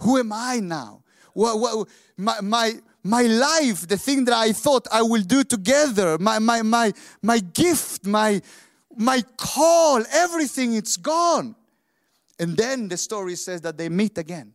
Who 0.00 0.16
am 0.16 0.32
I 0.32 0.60
now? 0.60 1.02
What, 1.34 1.60
what, 1.60 1.88
my, 2.16 2.40
my, 2.40 2.72
my 3.02 3.22
life, 3.24 3.86
the 3.86 3.98
thing 3.98 4.24
that 4.24 4.34
I 4.34 4.52
thought 4.52 4.88
I 4.90 5.02
will 5.02 5.22
do 5.22 5.44
together, 5.44 6.16
my, 6.18 6.38
my, 6.38 6.62
my, 6.62 6.94
my 7.20 7.40
gift, 7.40 8.06
my, 8.06 8.40
my 8.96 9.22
call, 9.36 10.02
everything, 10.12 10.74
it's 10.74 10.96
gone. 10.96 11.54
And 12.38 12.56
then 12.56 12.88
the 12.88 12.96
story 12.96 13.36
says 13.36 13.60
that 13.62 13.78
they 13.78 13.88
meet 13.88 14.18
again. 14.18 14.54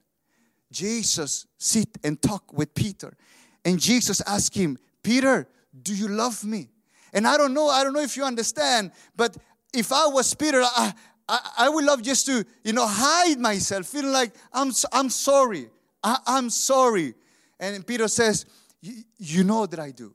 Jesus 0.71 1.47
sit 1.57 1.89
and 2.03 2.21
talk 2.21 2.51
with 2.51 2.73
Peter. 2.73 3.15
And 3.63 3.79
Jesus 3.79 4.21
asked 4.21 4.55
him, 4.55 4.77
Peter, 5.03 5.47
do 5.81 5.95
you 5.95 6.07
love 6.07 6.43
me? 6.43 6.69
And 7.13 7.27
I 7.27 7.37
don't 7.37 7.53
know, 7.53 7.69
I 7.69 7.83
don't 7.83 7.93
know 7.93 8.01
if 8.01 8.17
you 8.17 8.23
understand, 8.23 8.91
but 9.15 9.37
if 9.73 9.91
I 9.91 10.07
was 10.07 10.33
Peter, 10.33 10.61
I, 10.61 10.93
I, 11.29 11.51
I 11.59 11.69
would 11.69 11.85
love 11.85 12.01
just 12.01 12.25
to, 12.25 12.45
you 12.63 12.73
know, 12.73 12.85
hide 12.87 13.39
myself, 13.39 13.87
feeling 13.87 14.11
like 14.11 14.33
I'm, 14.53 14.71
I'm 14.91 15.09
sorry. 15.09 15.69
I, 16.03 16.17
am 16.27 16.49
sorry. 16.49 17.13
And 17.59 17.85
Peter 17.85 18.07
says, 18.07 18.45
You 18.81 19.43
know 19.43 19.65
that 19.65 19.79
I 19.79 19.91
do. 19.91 20.13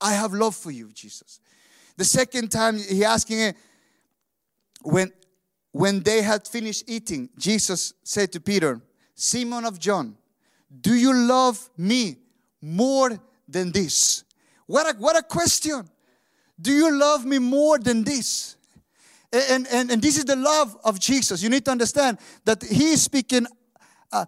I 0.00 0.12
have 0.12 0.32
love 0.32 0.54
for 0.54 0.70
you, 0.70 0.90
Jesus. 0.92 1.40
The 1.96 2.04
second 2.04 2.50
time 2.50 2.78
he 2.78 3.04
asking 3.04 3.40
it, 3.40 3.56
when, 4.82 5.12
when 5.72 6.00
they 6.00 6.22
had 6.22 6.46
finished 6.46 6.84
eating, 6.86 7.30
Jesus 7.38 7.94
said 8.02 8.32
to 8.32 8.40
Peter, 8.40 8.80
Simon 9.14 9.64
of 9.64 9.78
John, 9.78 10.16
do 10.80 10.94
you 10.94 11.14
love 11.14 11.70
me 11.76 12.16
more 12.60 13.18
than 13.48 13.72
this? 13.72 14.24
What 14.66 14.94
a, 14.94 14.98
what 14.98 15.16
a 15.16 15.22
question. 15.22 15.88
Do 16.60 16.72
you 16.72 16.98
love 16.98 17.24
me 17.24 17.38
more 17.38 17.78
than 17.78 18.04
this? 18.04 18.56
And, 19.32 19.66
and, 19.70 19.90
and 19.90 20.02
this 20.02 20.16
is 20.16 20.24
the 20.24 20.36
love 20.36 20.76
of 20.84 20.98
Jesus. 20.98 21.42
You 21.42 21.48
need 21.48 21.64
to 21.64 21.70
understand 21.70 22.18
that 22.44 22.62
He 22.62 22.92
is 22.92 23.02
speaking 23.02 23.46
uh, 24.12 24.24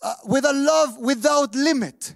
uh, 0.00 0.14
with 0.24 0.44
a 0.44 0.52
love 0.52 0.98
without 0.98 1.54
limit, 1.54 2.14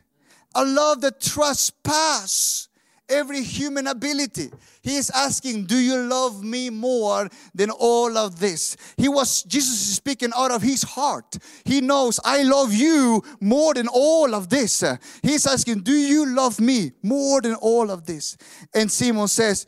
a 0.54 0.64
love 0.64 1.00
that 1.02 1.20
trespasses 1.20 2.65
every 3.08 3.42
human 3.42 3.86
ability. 3.86 4.50
He 4.82 4.96
is 4.96 5.10
asking, 5.10 5.66
Do 5.66 5.76
you 5.76 5.96
love 5.96 6.42
me 6.42 6.70
more 6.70 7.28
than 7.54 7.70
all 7.70 8.16
of 8.16 8.38
this? 8.38 8.76
He 8.96 9.08
was, 9.08 9.42
Jesus 9.44 9.74
is 9.74 9.94
speaking 9.96 10.30
out 10.36 10.50
of 10.50 10.62
his 10.62 10.82
heart. 10.82 11.38
He 11.64 11.80
knows, 11.80 12.20
I 12.24 12.42
love 12.42 12.72
you 12.72 13.22
more 13.40 13.74
than 13.74 13.88
all 13.88 14.34
of 14.34 14.48
this. 14.48 14.82
He's 15.22 15.46
asking, 15.46 15.80
Do 15.80 15.94
you 15.94 16.26
love 16.34 16.60
me 16.60 16.92
more 17.02 17.40
than 17.40 17.54
all 17.54 17.90
of 17.90 18.06
this? 18.06 18.36
And 18.74 18.90
Simon 18.90 19.28
says, 19.28 19.66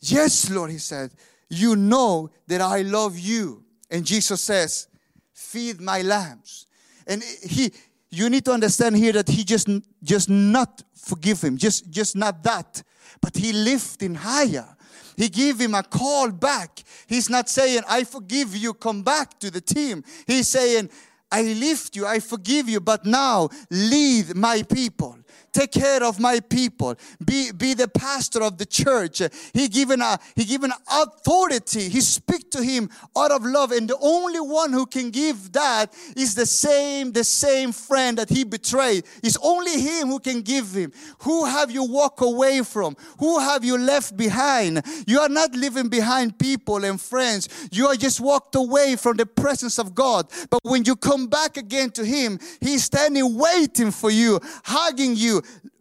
Yes, 0.00 0.50
Lord, 0.50 0.70
he 0.70 0.78
said, 0.78 1.12
You 1.48 1.76
know 1.76 2.30
that 2.48 2.60
I 2.60 2.82
love 2.82 3.18
you. 3.18 3.64
And 3.90 4.04
Jesus 4.04 4.40
says, 4.40 4.88
Feed 5.32 5.80
my 5.80 6.02
lambs. 6.02 6.66
And 7.06 7.22
he, 7.22 7.72
you 8.12 8.28
need 8.28 8.44
to 8.44 8.52
understand 8.52 8.96
here 8.96 9.12
that 9.12 9.28
he 9.28 9.42
just 9.42 9.68
just 10.02 10.28
not 10.28 10.82
forgive 10.94 11.42
him 11.42 11.56
just 11.56 11.90
just 11.90 12.14
not 12.14 12.42
that. 12.44 12.82
But 13.20 13.36
he 13.36 13.52
lift 13.52 14.02
higher. 14.16 14.68
He 15.16 15.28
give 15.28 15.60
him 15.60 15.74
a 15.74 15.82
call 15.82 16.30
back. 16.30 16.82
He's 17.06 17.28
not 17.30 17.48
saying 17.48 17.82
i 17.88 18.04
forgive 18.04 18.54
you 18.54 18.74
come 18.74 19.02
back 19.02 19.38
to 19.40 19.50
the 19.50 19.60
team. 19.60 20.04
He's 20.26 20.48
saying 20.48 20.90
i 21.30 21.42
lift 21.42 21.96
you 21.96 22.06
i 22.06 22.20
forgive 22.20 22.68
you 22.68 22.78
but 22.78 23.06
now 23.06 23.48
lead 23.70 24.36
my 24.36 24.62
people 24.62 25.16
take 25.52 25.72
care 25.72 26.02
of 26.02 26.18
my 26.18 26.40
people. 26.40 26.96
Be, 27.24 27.52
be 27.52 27.74
the 27.74 27.88
pastor 27.88 28.42
of 28.42 28.58
the 28.58 28.66
church. 28.66 29.22
He 29.52 29.68
given 29.68 30.00
a 30.00 30.18
he 30.36 30.44
given 30.44 30.72
authority. 30.90 31.88
He 31.88 32.00
speak 32.00 32.50
to 32.52 32.62
him 32.62 32.90
out 33.16 33.30
of 33.30 33.44
love. 33.44 33.72
And 33.72 33.88
the 33.88 33.98
only 34.00 34.40
one 34.40 34.72
who 34.72 34.86
can 34.86 35.10
give 35.10 35.52
that 35.52 35.94
is 36.16 36.34
the 36.34 36.46
same 36.46 37.12
the 37.12 37.24
same 37.24 37.72
friend 37.72 38.18
that 38.18 38.28
he 38.28 38.44
betrayed. 38.44 39.04
It's 39.22 39.38
only 39.42 39.80
him 39.80 40.08
who 40.08 40.18
can 40.18 40.42
give 40.42 40.72
him. 40.74 40.92
Who 41.20 41.44
have 41.44 41.70
you 41.70 41.84
walk 41.84 42.20
away 42.20 42.62
from? 42.62 42.96
Who 43.18 43.38
have 43.38 43.64
you 43.64 43.78
left 43.78 44.16
behind? 44.16 44.82
You 45.06 45.20
are 45.20 45.28
not 45.28 45.54
leaving 45.54 45.88
behind 45.88 46.38
people 46.38 46.84
and 46.84 47.00
friends. 47.00 47.48
You 47.70 47.86
are 47.86 47.96
just 47.96 48.20
walked 48.20 48.54
away 48.54 48.96
from 48.96 49.16
the 49.16 49.26
presence 49.26 49.78
of 49.78 49.94
god. 49.94 50.28
But 50.50 50.60
when 50.62 50.84
you 50.84 50.96
come 50.96 51.26
back 51.26 51.56
again 51.56 51.90
to 51.92 52.04
him 52.04 52.38
he's 52.60 52.84
standing 52.84 53.36
waiting 53.36 53.90
for 53.90 54.10
you 54.10 54.40
hugging 54.64 55.14
you 55.16 55.21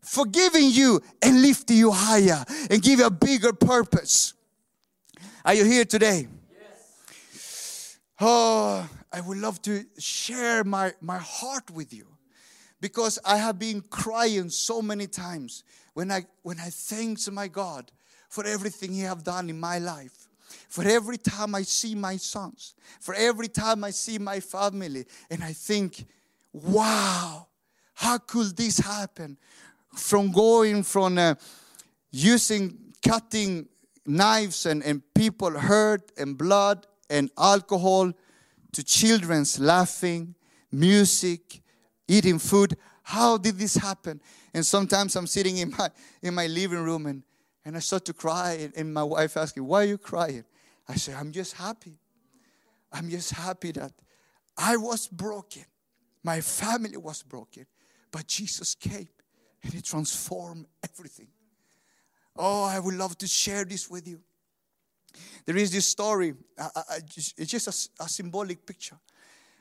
forgiving 0.02 0.70
you 0.70 1.02
and 1.22 1.42
lifting 1.42 1.78
you 1.78 1.92
higher 1.92 2.44
and 2.70 2.82
give 2.82 3.00
you 3.00 3.06
a 3.06 3.12
bigger 3.12 3.54
purpose. 3.54 4.34
Are 5.44 5.54
you 5.54 5.66
here 5.66 5.86
today? 5.86 6.28
Yes. 6.52 7.98
Oh, 8.20 8.88
I 9.12 9.22
would 9.22 9.38
love 9.38 9.62
to 9.64 9.86
share 9.98 10.64
my, 10.64 10.94
my 11.02 11.18
heart 11.18 11.70
with 11.72 11.94
you 11.94 12.08
because 12.80 13.20
I 13.26 13.38
have 13.38 13.58
been 13.60 13.82
crying 13.82 14.50
so 14.50 14.82
many 14.82 15.08
times 15.08 15.64
when 15.94 16.12
I 16.12 16.26
when 16.42 16.60
I 16.60 16.70
thanks 16.70 17.30
my 17.30 17.48
God 17.48 17.92
for 18.30 18.46
everything 18.46 18.94
He 18.94 19.02
have 19.02 19.24
done 19.24 19.50
in 19.50 19.60
my 19.60 19.78
life. 19.78 20.28
For 20.68 20.84
every 20.84 21.18
time 21.18 21.56
I 21.56 21.64
see 21.64 21.96
my 21.96 22.18
sons, 22.18 22.76
for 23.00 23.14
every 23.14 23.48
time 23.48 23.84
I 23.84 23.92
see 23.92 24.18
my 24.18 24.40
family, 24.40 25.06
and 25.30 25.44
I 25.44 25.54
think, 25.54 26.06
wow, 26.52 27.48
how 28.02 28.18
could 28.18 28.58
this 28.58 28.80
happen? 28.80 29.38
From 29.96 30.32
going 30.32 30.82
from 30.82 31.20
uh, 31.20 31.36
using 32.10 32.76
cutting 33.04 33.68
knives 34.08 34.66
and, 34.66 34.84
and 34.84 35.04
people 35.14 35.52
hurt 35.52 36.12
and 36.18 36.36
blood 36.36 36.88
and 37.12 37.30
alcohol 37.38 38.12
to 38.72 38.84
children's 38.84 39.60
laughing, 39.60 40.34
music, 40.72 41.62
eating 42.08 42.40
food. 42.40 42.76
How 43.04 43.38
did 43.38 43.60
this 43.60 43.76
happen? 43.76 44.20
And 44.52 44.66
sometimes 44.66 45.16
I'm 45.16 45.28
sitting 45.28 45.58
in 45.58 45.70
my 45.78 45.90
in 46.24 46.34
my 46.34 46.48
living 46.48 46.84
room 46.84 47.06
and, 47.06 47.22
and 47.64 47.76
I 47.76 47.80
start 47.82 48.06
to 48.06 48.14
cry 48.14 48.72
and, 48.76 48.92
my 48.92 49.04
wife 49.04 49.38
asking, 49.38 49.64
Why 49.68 49.84
are 49.84 49.88
you 49.88 50.00
crying? 50.00 50.46
I 50.90 50.96
say, 50.96 51.14
I'm 51.14 51.32
just 51.32 51.54
happy. 51.54 52.00
I'm 52.92 53.12
just 53.12 53.30
happy 53.32 53.74
that 53.74 53.94
I 54.58 54.76
was 54.78 55.08
broken. 55.08 55.66
My 56.24 56.42
family 56.42 56.98
was 56.98 57.22
broken. 57.22 57.68
But 58.12 58.28
Jesus 58.28 58.76
came 58.76 59.08
and 59.64 59.74
He 59.74 59.82
transformed 59.82 60.66
everything. 60.84 61.28
Oh, 62.36 62.64
I 62.64 62.80
would 62.80 62.96
love 62.96 63.18
to 63.20 63.28
share 63.28 63.66
this 63.66 63.90
with 63.90 64.08
you. 64.08 64.22
There 65.46 65.58
is 65.58 65.72
this 65.72 65.88
story, 65.88 66.34
it's 67.38 67.52
just 67.52 67.68
a, 68.00 68.04
a 68.04 68.08
symbolic 68.10 68.66
picture. 68.66 68.98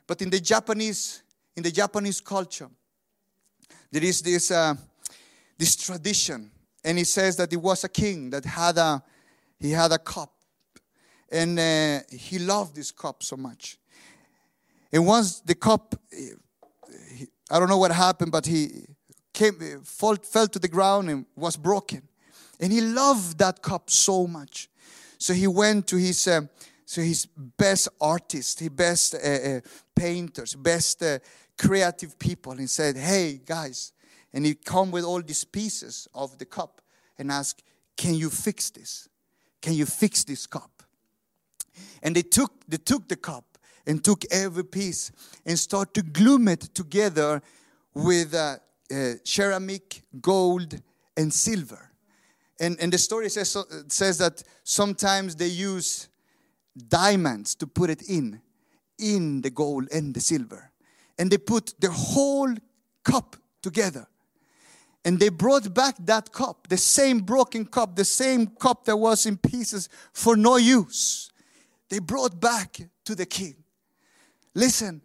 But 0.07 0.23
in 0.23 0.31
the 0.31 0.41
Japanese, 0.41 1.23
in 1.57 1.63
the 1.63 1.71
Japanese 1.71 2.21
culture, 2.21 2.69
there 3.91 4.05
is 4.05 4.23
this, 4.23 4.51
uh, 4.51 4.75
this 5.59 5.77
tradition, 5.77 6.51
and 6.85 6.99
it 6.99 7.07
says 7.07 7.37
that 7.37 7.53
it 7.53 7.61
was 7.61 7.85
a 7.85 7.89
king 7.89 8.31
that 8.31 8.45
had 8.45 8.79
a, 8.79 9.03
he 9.59 9.73
had 9.73 9.91
a 9.93 9.99
cup, 9.99 10.33
and 11.31 11.59
uh, 11.59 12.01
he 12.11 12.39
loved 12.39 12.77
this 12.77 12.93
cup 12.93 13.23
so 13.23 13.37
much. 13.37 13.79
And 14.93 15.07
once 15.07 15.41
the 15.41 15.55
cup 15.55 15.95
I 17.51 17.59
don't 17.59 17.69
know 17.69 17.79
what 17.79 17.91
happened, 17.91 18.31
but 18.31 18.47
he 18.47 18.87
came, 19.33 19.83
fall, 19.83 20.17
fell 20.17 20.47
to 20.49 20.59
the 20.59 20.69
ground 20.69 21.11
and 21.11 21.27
was 21.35 21.57
broken. 21.57 22.03
And 22.61 22.73
he 22.73 22.81
loved 22.81 23.39
that 23.39 23.61
cup 23.63 23.91
so 23.91 24.27
much. 24.27 24.69
So 25.19 25.35
he 25.35 25.47
went 25.47 25.87
to 25.89 25.97
his, 25.97 26.29
uh, 26.29 26.43
so 26.85 27.03
his 27.03 27.27
best 27.27 27.89
artists, 28.01 28.61
his 28.61 28.69
best 28.69 29.15
uh, 29.15 29.19
uh, 29.19 29.61
painters, 29.95 30.55
best 30.55 31.03
uh, 31.03 31.19
creative 31.59 32.19
people, 32.19 32.53
and 32.53 32.71
said, 32.71 32.97
"Hey 32.97 33.41
guys," 33.45 33.93
and 34.33 34.47
he 34.47 34.55
come 34.55 34.91
with 34.91 35.05
all 35.05 35.21
these 35.23 35.45
pieces 35.45 36.09
of 36.15 36.39
the 36.39 36.47
cup 36.47 36.81
and 37.19 37.31
asked, 37.31 37.63
"Can 37.97 38.15
you 38.15 38.31
fix 38.31 38.71
this? 38.71 39.09
Can 39.61 39.75
you 39.75 39.87
fix 39.87 40.25
this 40.25 40.47
cup?" 40.47 40.83
And 42.03 42.17
they 42.17 42.23
took 42.23 42.53
they 42.67 42.79
took 42.79 43.09
the 43.09 43.17
cup 43.17 43.50
and 43.87 44.03
took 44.03 44.25
every 44.31 44.65
piece 44.65 45.13
and 45.47 45.59
started 45.59 45.95
to 45.95 46.03
glue 46.03 46.47
it 46.49 46.61
together 46.75 47.43
with 47.95 48.35
uh, 48.35 48.57
uh, 48.93 49.13
ceramic, 49.25 50.03
gold, 50.21 50.81
and 51.17 51.33
silver. 51.33 51.91
And, 52.59 52.79
and 52.81 52.93
the 52.93 52.99
story 52.99 53.29
says, 53.31 53.57
says 53.89 54.19
that 54.19 54.43
sometimes 54.65 55.35
they 55.35 55.47
use 55.47 56.09
diamonds 56.89 57.55
to 57.57 57.67
put 57.67 57.91
it 57.91 58.03
in, 58.03 58.41
in 58.99 59.41
the 59.41 59.51
gold 59.51 59.89
and 59.93 60.15
the 60.15 60.21
silver. 60.21 60.71
And 61.19 61.31
they 61.31 61.39
put 61.39 61.75
the 61.81 61.91
whole 61.91 62.55
cup 63.03 63.37
together. 63.63 64.07
And 65.05 65.19
they 65.19 65.31
brought 65.31 65.73
back 65.73 65.97
that 66.01 66.31
cup, 66.31 66.69
the 66.69 66.77
same 66.77 67.21
broken 67.21 67.65
cup, 67.65 67.97
the 67.97 68.05
same 68.05 68.47
cup 68.47 68.85
that 68.85 68.97
was 68.97 69.25
in 69.25 69.39
pieces 69.39 69.89
for 70.13 70.37
no 70.37 70.57
use. 70.57 71.31
They 71.89 71.99
brought 71.99 72.39
back 72.39 72.79
to 73.05 73.15
the 73.15 73.25
king. 73.25 73.60
Listen, 74.55 75.03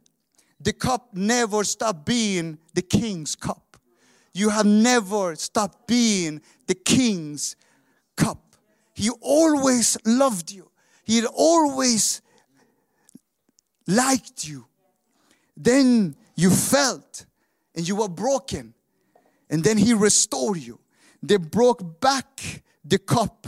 the 0.59 0.73
cup 0.73 1.09
never 1.13 1.63
stopped 1.63 2.05
being 2.05 2.57
the 2.73 2.81
king's 2.81 3.35
cup. 3.35 3.77
You 4.33 4.49
have 4.49 4.65
never 4.65 5.35
stopped 5.35 5.87
being 5.87 6.41
the 6.67 6.75
king's 6.75 7.55
cup. 8.17 8.55
He 8.93 9.09
always 9.21 9.97
loved 10.05 10.51
you. 10.51 10.71
He 11.03 11.25
always 11.25 12.21
liked 13.87 14.47
you. 14.47 14.65
Then 15.55 16.15
you 16.35 16.49
felt 16.49 17.25
and 17.75 17.87
you 17.87 17.95
were 17.97 18.09
broken. 18.09 18.73
And 19.49 19.63
then 19.63 19.77
he 19.77 19.93
restored 19.93 20.57
you. 20.57 20.79
They 21.21 21.37
broke 21.37 21.99
back 22.01 22.63
the 22.83 22.97
cup. 22.97 23.47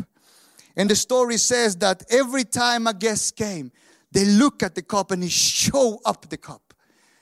And 0.75 0.89
the 0.89 0.95
story 0.95 1.37
says 1.37 1.75
that 1.77 2.03
every 2.09 2.43
time 2.43 2.85
a 2.87 2.93
guest 2.93 3.35
came, 3.35 3.71
they 4.11 4.25
look 4.25 4.63
at 4.63 4.75
the 4.75 4.81
cup 4.81 5.11
and 5.11 5.23
he 5.23 5.29
show 5.29 5.99
up 6.05 6.29
the 6.29 6.37
cup, 6.37 6.73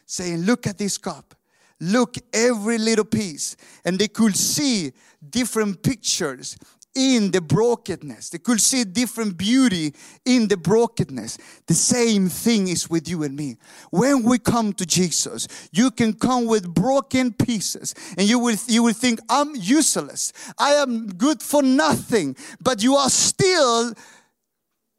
saying, 0.06 0.44
Look 0.44 0.68
at 0.68 0.78
this 0.78 0.98
cup. 0.98 1.36
Look 1.80 2.16
every 2.32 2.78
little 2.78 3.06
piece. 3.06 3.58
And 3.84 4.00
they 4.00 4.08
could 4.08 4.36
see 4.36 4.94
different 5.30 5.84
pictures 5.84 6.58
in 6.96 7.32
the 7.32 7.42
brokenness. 7.42 8.30
They 8.30 8.38
could 8.38 8.62
see 8.62 8.86
different 8.86 9.38
beauty 9.38 9.94
in 10.24 10.48
the 10.48 10.56
brokenness. 10.56 11.38
The 11.68 11.74
same 11.74 12.30
thing 12.30 12.70
is 12.70 12.90
with 12.90 13.10
you 13.10 13.24
and 13.24 13.36
me. 13.36 13.58
When 13.92 14.24
we 14.24 14.40
come 14.40 14.72
to 14.74 14.86
Jesus, 14.86 15.70
you 15.74 15.92
can 15.92 16.14
come 16.14 16.46
with 16.46 16.74
broken 16.74 17.34
pieces 17.34 17.94
and 18.18 18.28
you 18.28 18.40
will, 18.40 18.56
you 18.68 18.82
will 18.82 18.94
think, 18.94 19.20
I'm 19.30 19.54
useless. 19.56 20.32
I 20.58 20.72
am 20.72 21.08
good 21.08 21.42
for 21.42 21.62
nothing. 21.62 22.38
But 22.62 22.82
you 22.82 22.96
are 22.96 23.10
still 23.10 23.94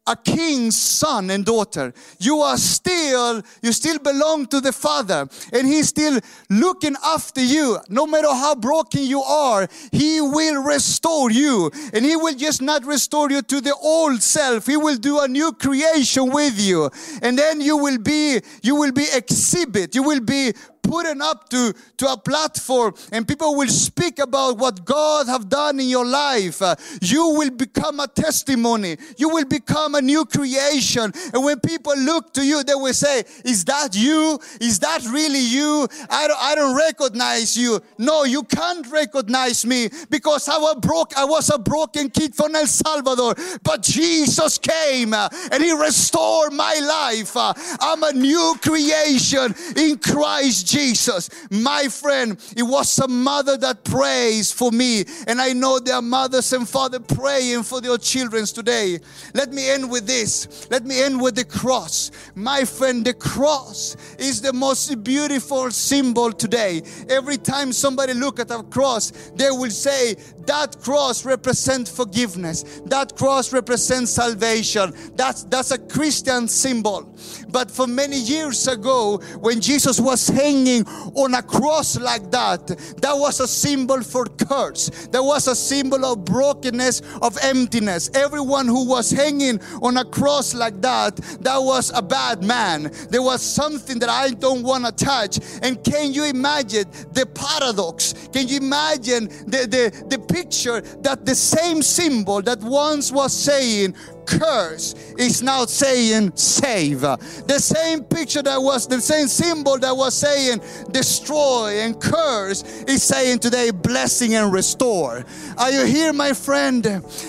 a 0.07 0.15
king's 0.15 0.77
son 0.77 1.29
and 1.29 1.45
daughter. 1.45 1.93
You 2.19 2.39
are 2.39 2.57
still, 2.57 3.43
you 3.61 3.71
still 3.71 3.99
belong 3.99 4.47
to 4.47 4.61
the 4.61 4.71
Father, 4.71 5.27
and 5.53 5.67
He's 5.67 5.89
still 5.89 6.19
looking 6.49 6.95
after 7.03 7.43
you. 7.43 7.77
No 7.89 8.07
matter 8.07 8.29
how 8.29 8.55
broken 8.55 9.03
you 9.03 9.21
are, 9.21 9.67
He 9.91 10.21
will 10.21 10.63
restore 10.63 11.29
you. 11.29 11.71
And 11.93 12.05
He 12.05 12.15
will 12.15 12.35
just 12.35 12.61
not 12.61 12.85
restore 12.85 13.29
you 13.29 13.41
to 13.41 13.61
the 13.61 13.75
old 13.75 14.23
self. 14.23 14.65
He 14.65 14.77
will 14.77 14.97
do 14.97 15.19
a 15.19 15.27
new 15.27 15.51
creation 15.53 16.31
with 16.31 16.59
you. 16.59 16.89
And 17.21 17.37
then 17.37 17.61
you 17.61 17.77
will 17.77 17.97
be, 17.97 18.39
you 18.63 18.75
will 18.75 18.91
be 18.91 19.05
exhibit. 19.13 19.93
You 19.93 20.03
will 20.03 20.21
be 20.21 20.53
putting 20.87 21.21
up 21.21 21.49
to, 21.49 21.73
to 21.97 22.11
a 22.11 22.17
platform 22.17 22.93
and 23.11 23.27
people 23.27 23.55
will 23.55 23.67
speak 23.67 24.19
about 24.19 24.57
what 24.57 24.85
God 24.85 25.27
have 25.27 25.49
done 25.49 25.79
in 25.79 25.89
your 25.89 26.05
life, 26.05 26.61
uh, 26.61 26.75
you 27.01 27.27
will 27.29 27.51
become 27.51 27.99
a 27.99 28.07
testimony. 28.07 28.97
You 29.17 29.29
will 29.29 29.45
become 29.45 29.95
a 29.95 30.01
new 30.01 30.25
creation. 30.25 31.11
And 31.33 31.43
when 31.43 31.59
people 31.59 31.95
look 31.97 32.33
to 32.33 32.45
you, 32.45 32.63
they 32.63 32.75
will 32.75 32.93
say, 32.93 33.23
is 33.43 33.65
that 33.65 33.95
you? 33.95 34.39
Is 34.61 34.79
that 34.79 35.03
really 35.11 35.39
you? 35.39 35.87
I 36.09 36.27
don't, 36.27 36.41
I 36.41 36.55
don't 36.55 36.75
recognize 36.75 37.57
you. 37.57 37.81
No, 37.97 38.23
you 38.23 38.43
can't 38.43 38.87
recognize 38.87 39.65
me 39.65 39.89
because 40.09 40.47
I 40.47 40.57
was 40.57 40.77
broke. 40.81 41.17
I 41.17 41.25
was 41.25 41.49
a 41.49 41.59
broken 41.59 42.09
kid 42.09 42.33
from 42.35 42.55
El 42.55 42.67
Salvador, 42.67 43.35
but 43.63 43.81
Jesus 43.81 44.57
came 44.57 45.13
uh, 45.13 45.29
and 45.51 45.63
he 45.63 45.71
restored 45.71 46.53
my 46.53 46.75
life. 46.79 47.35
Uh, 47.35 47.53
I'm 47.79 48.03
a 48.03 48.13
new 48.13 48.55
creation 48.61 49.53
in 49.75 49.97
Christ 49.97 50.67
Jesus. 50.67 50.76
Jesus. 50.77 51.29
My 51.49 51.87
friend, 51.87 52.37
it 52.55 52.61
was 52.61 52.99
a 52.99 53.07
mother 53.07 53.57
that 53.57 53.83
prays 53.83 54.51
for 54.51 54.71
me. 54.71 55.05
And 55.25 55.41
I 55.41 55.53
know 55.53 55.79
there 55.79 55.95
are 55.95 56.01
mothers 56.03 56.53
and 56.53 56.69
fathers 56.69 57.01
praying 57.15 57.63
for 57.63 57.81
their 57.81 57.97
children 57.97 58.45
today. 58.45 58.99
Let 59.33 59.51
me 59.51 59.69
end 59.69 59.89
with 59.89 60.05
this. 60.05 60.67
Let 60.69 60.85
me 60.85 61.01
end 61.01 61.19
with 61.19 61.35
the 61.35 61.45
cross. 61.45 62.11
My 62.35 62.63
friend, 62.63 63.03
the 63.03 63.15
cross 63.15 63.97
is 64.19 64.41
the 64.41 64.53
most 64.53 65.03
beautiful 65.03 65.71
symbol 65.71 66.31
today. 66.31 66.83
Every 67.09 67.37
time 67.37 67.73
somebody 67.73 68.13
look 68.13 68.39
at 68.39 68.51
a 68.51 68.61
cross, 68.61 69.11
they 69.35 69.49
will 69.49 69.71
say, 69.71 70.15
that 70.47 70.81
cross 70.81 71.25
represents 71.25 71.91
forgiveness. 71.91 72.81
That 72.85 73.15
cross 73.15 73.53
represents 73.53 74.11
salvation. 74.11 74.93
That's, 75.15 75.43
that's 75.43 75.71
a 75.71 75.77
Christian 75.77 76.47
symbol. 76.47 77.13
But 77.49 77.69
for 77.69 77.87
many 77.87 78.17
years 78.17 78.67
ago, 78.67 79.17
when 79.39 79.61
Jesus 79.61 79.99
was 79.99 80.27
hanging 80.27 80.85
on 81.15 81.33
a 81.33 81.41
cross 81.41 81.99
like 81.99 82.31
that, 82.31 82.67
that 82.67 83.13
was 83.13 83.39
a 83.39 83.47
symbol 83.47 84.01
for 84.01 84.25
curse. 84.25 84.89
That 85.11 85.23
was 85.23 85.47
a 85.47 85.55
symbol 85.55 86.05
of 86.05 86.25
brokenness, 86.25 87.01
of 87.21 87.37
emptiness. 87.41 88.09
Everyone 88.13 88.67
who 88.67 88.87
was 88.87 89.11
hanging 89.11 89.59
on 89.81 89.97
a 89.97 90.05
cross 90.05 90.53
like 90.53 90.81
that, 90.81 91.17
that 91.41 91.57
was 91.57 91.91
a 91.93 92.01
bad 92.01 92.43
man. 92.43 92.91
There 93.09 93.21
was 93.21 93.41
something 93.41 93.99
that 93.99 94.09
I 94.09 94.29
don't 94.31 94.63
want 94.63 94.85
to 94.85 95.05
touch. 95.05 95.39
And 95.61 95.83
can 95.83 96.13
you 96.13 96.25
imagine 96.25 96.85
the 97.11 97.25
paradox? 97.25 98.13
Can 98.31 98.47
you 98.47 98.57
imagine 98.57 99.25
the, 99.45 99.67
the, 99.67 100.05
the 100.07 100.19
picture 100.37 100.81
that 101.01 101.25
the 101.25 101.35
same 101.35 101.81
symbol 101.81 102.41
that 102.43 102.59
once 102.59 103.11
was 103.11 103.33
saying, 103.33 103.95
curse 104.27 104.93
is 105.17 105.41
now 105.41 105.65
saying 105.65 106.31
save. 106.35 107.01
The 107.01 107.59
same 107.59 108.03
picture 108.03 108.43
that 108.43 108.61
was 108.61 108.87
the 108.87 109.01
same 109.01 109.27
symbol 109.27 109.79
that 109.79 109.95
was 109.95 110.13
saying 110.13 110.61
destroy 110.91 111.79
and 111.79 111.99
curse 111.99 112.61
is 112.83 113.01
saying 113.01 113.39
today 113.39 113.71
blessing 113.71 114.35
and 114.35 114.53
restore. 114.53 115.25
Are 115.57 115.71
you 115.71 115.85
here, 115.85 116.13
my 116.13 116.33
friend? 116.33 116.85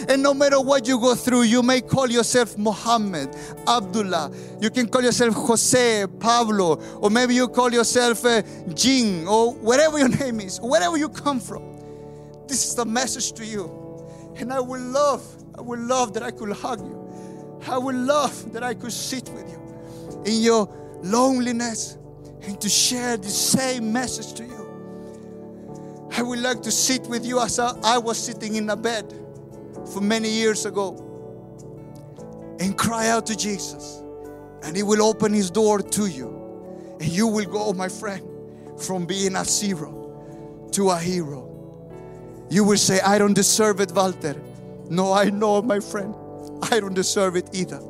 And 0.09 0.23
no 0.23 0.35
matter 0.35 0.61
what 0.61 0.87
you 0.87 1.01
go 1.01 1.15
through, 1.15 1.43
you 1.43 1.63
may 1.63 1.81
call 1.81 2.11
yourself 2.11 2.59
Muhammad, 2.59 3.35
Abdullah, 3.67 4.31
you 4.61 4.71
can 4.71 4.87
call 4.89 5.03
yourself 5.03 5.35
Jose, 5.35 6.07
Pablo, 6.19 6.77
or 7.01 7.11
maybe 7.11 7.35
you 7.35 7.49
call 7.49 7.73
yourself 7.73 8.25
uh, 8.25 8.43
Jing, 8.75 9.27
or 9.27 9.55
whatever 9.55 9.99
your 9.99 10.09
name 10.23 10.41
is, 10.41 10.61
wherever 10.61 10.97
you 10.97 11.09
come 11.09 11.41
from. 11.41 11.68
This 12.49 12.65
is 12.67 12.75
the 12.75 12.85
message 12.85 13.33
to 13.33 13.45
you. 13.45 13.71
And 14.37 14.53
I 14.53 14.61
would 14.61 14.81
love 14.81 15.25
I 15.59 15.61
would 15.61 15.81
love 15.81 16.15
that 16.15 16.23
I 16.23 16.31
could 16.31 16.53
hug 16.53 16.81
you. 16.81 17.61
I 17.67 17.79
would 17.79 17.97
love 17.97 18.53
that 18.53 18.63
I 18.63 18.75
could 18.75 18.93
sit 18.93 19.29
with 19.31 19.51
you 19.51 20.23
in 20.25 20.41
your 20.41 20.69
loneliness 21.03 21.99
and 22.43 22.61
to 22.61 22.69
share 22.69 23.17
the 23.17 23.29
same 23.29 23.93
message 23.93 24.35
to 24.35 24.45
you. 24.45 26.09
I 26.17 26.23
would 26.23 26.39
like 26.39 26.63
to 26.63 26.71
sit 26.71 27.07
with 27.09 27.27
you 27.27 27.41
as 27.41 27.59
I 27.59 27.99
was 27.99 28.19
sitting 28.19 28.55
in 28.55 28.71
a 28.71 28.77
bed 28.77 29.13
for 29.93 30.01
many 30.01 30.31
years 30.31 30.65
ago 30.65 31.05
and 32.61 32.79
cry 32.79 33.09
out 33.09 33.27
to 33.27 33.37
Jesus, 33.37 34.03
and 34.63 34.77
He 34.77 34.83
will 34.83 35.03
open 35.03 35.33
His 35.33 35.51
door 35.51 35.81
to 35.81 36.07
you, 36.07 36.97
and 37.01 37.09
you 37.09 37.27
will 37.27 37.45
go, 37.45 37.65
oh, 37.67 37.73
my 37.73 37.89
friend, 37.89 38.23
from 38.81 39.07
being 39.07 39.37
a 39.37 39.45
zero 39.45 40.69
to 40.73 40.91
a 40.91 40.99
hero. 40.99 41.48
You 42.51 42.65
will 42.65 42.79
say, 42.79 43.01
I 43.01 43.19
don't 43.19 43.35
deserve 43.35 43.81
it, 43.81 43.93
Walter. 43.93 44.35
No, 44.89 45.13
I 45.13 45.31
know, 45.31 45.61
my 45.61 45.81
friend, 45.81 46.15
I 46.71 46.81
don't 46.81 46.95
deserve 46.95 47.37
it 47.37 47.51
either. 47.53 47.81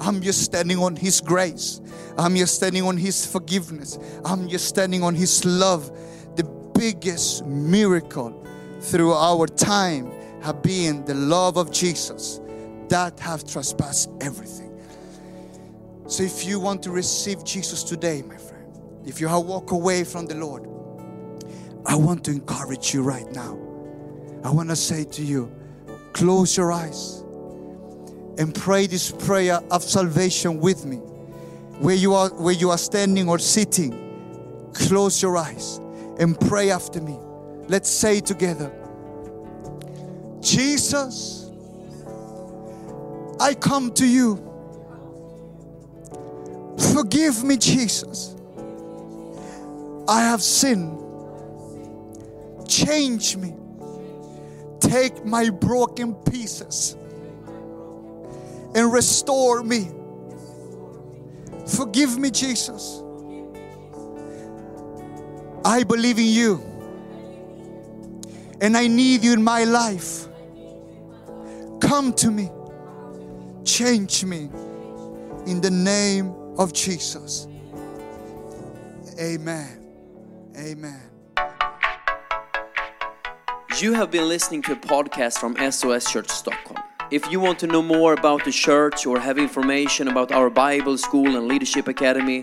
I'm 0.00 0.20
just 0.20 0.42
standing 0.42 0.78
on 0.78 0.94
His 0.94 1.20
grace. 1.20 1.80
I'm 2.16 2.36
just 2.36 2.54
standing 2.54 2.84
on 2.84 2.96
His 2.96 3.26
forgiveness. 3.26 3.98
I'm 4.24 4.48
just 4.48 4.68
standing 4.68 5.02
on 5.02 5.14
His 5.14 5.44
love. 5.44 5.90
The 6.36 6.44
biggest 6.74 7.44
miracle 7.44 8.46
through 8.80 9.12
our 9.14 9.46
time 9.46 10.12
have 10.42 10.62
been 10.62 11.04
the 11.04 11.14
love 11.14 11.56
of 11.56 11.72
Jesus 11.72 12.40
that 12.88 13.18
have 13.18 13.44
trespassed 13.44 14.10
everything. 14.20 14.80
So 16.06 16.22
if 16.22 16.46
you 16.46 16.60
want 16.60 16.82
to 16.84 16.90
receive 16.90 17.44
Jesus 17.44 17.82
today, 17.82 18.22
my 18.22 18.36
friend, 18.36 18.72
if 19.04 19.20
you 19.20 19.26
have 19.26 19.42
walked 19.42 19.72
away 19.72 20.04
from 20.04 20.26
the 20.26 20.36
Lord, 20.36 20.62
I 21.84 21.96
want 21.96 22.24
to 22.26 22.30
encourage 22.30 22.94
you 22.94 23.02
right 23.02 23.30
now. 23.32 23.67
I 24.44 24.50
want 24.50 24.68
to 24.70 24.76
say 24.76 25.04
to 25.04 25.22
you, 25.22 25.52
Close 26.12 26.56
your 26.56 26.72
eyes 26.72 27.22
and 28.38 28.52
pray 28.54 28.88
this 28.88 29.10
prayer 29.10 29.60
of 29.70 29.84
salvation 29.84 30.58
with 30.58 30.84
me. 30.84 30.96
Where 30.96 31.94
you 31.94 32.14
are, 32.14 32.28
where 32.30 32.54
you 32.54 32.70
are 32.70 32.78
standing 32.78 33.28
or 33.28 33.38
sitting, 33.38 34.70
close 34.74 35.22
your 35.22 35.36
eyes 35.36 35.78
and 36.18 36.38
pray 36.40 36.70
after 36.72 37.00
me. 37.00 37.16
Let's 37.68 37.88
say 37.88 38.20
together 38.20 38.72
Jesus, 40.40 41.50
I 43.38 43.54
come 43.54 43.92
to 43.94 44.06
you. 44.06 44.44
Forgive 46.94 47.44
me, 47.44 47.58
Jesus. 47.58 48.34
I 50.08 50.22
have 50.22 50.42
sinned. 50.42 50.98
Change 52.66 53.36
me 53.36 53.54
take 54.88 55.24
my 55.24 55.50
broken 55.50 56.14
pieces 56.14 56.96
and 58.74 58.92
restore 58.92 59.62
me. 59.62 59.90
Forgive 61.66 62.18
me, 62.18 62.30
Jesus. 62.30 63.02
I 65.64 65.82
believe 65.82 66.18
in 66.18 66.26
you 66.26 66.62
and 68.60 68.76
I 68.76 68.86
need 68.86 69.22
you 69.22 69.32
in 69.32 69.42
my 69.42 69.64
life. 69.64 70.26
Come 71.80 72.12
to 72.14 72.30
me, 72.30 72.50
change 73.64 74.24
me 74.24 74.48
in 75.46 75.60
the 75.60 75.70
name 75.70 76.34
of 76.58 76.72
Jesus. 76.72 77.46
Amen. 79.20 79.84
Amen. 80.56 81.07
You 83.80 83.92
have 83.92 84.10
been 84.10 84.26
listening 84.26 84.62
to 84.62 84.72
a 84.72 84.76
podcast 84.76 85.38
from 85.38 85.54
SOS 85.70 86.10
Church 86.10 86.28
Stockholm. 86.28 86.82
If 87.12 87.30
you 87.30 87.38
want 87.38 87.60
to 87.60 87.68
know 87.68 87.80
more 87.80 88.12
about 88.12 88.44
the 88.44 88.50
church 88.50 89.06
or 89.06 89.20
have 89.20 89.38
information 89.38 90.08
about 90.08 90.32
our 90.32 90.50
Bible 90.50 90.98
school 90.98 91.36
and 91.36 91.46
leadership 91.46 91.86
academy, 91.86 92.42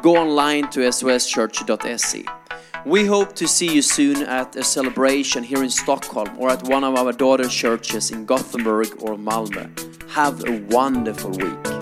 go 0.00 0.16
online 0.16 0.70
to 0.70 0.80
soschurch.se. 0.80 2.24
We 2.86 3.04
hope 3.04 3.34
to 3.34 3.46
see 3.46 3.74
you 3.74 3.82
soon 3.82 4.22
at 4.22 4.56
a 4.56 4.64
celebration 4.64 5.42
here 5.42 5.62
in 5.62 5.68
Stockholm 5.68 6.30
or 6.38 6.48
at 6.48 6.62
one 6.66 6.82
of 6.82 6.94
our 6.94 7.12
daughter 7.12 7.46
churches 7.46 8.10
in 8.10 8.24
Gothenburg 8.24 8.88
or 9.02 9.16
Malmö. 9.16 9.68
Have 10.12 10.48
a 10.48 10.60
wonderful 10.70 11.32
week. 11.32 11.79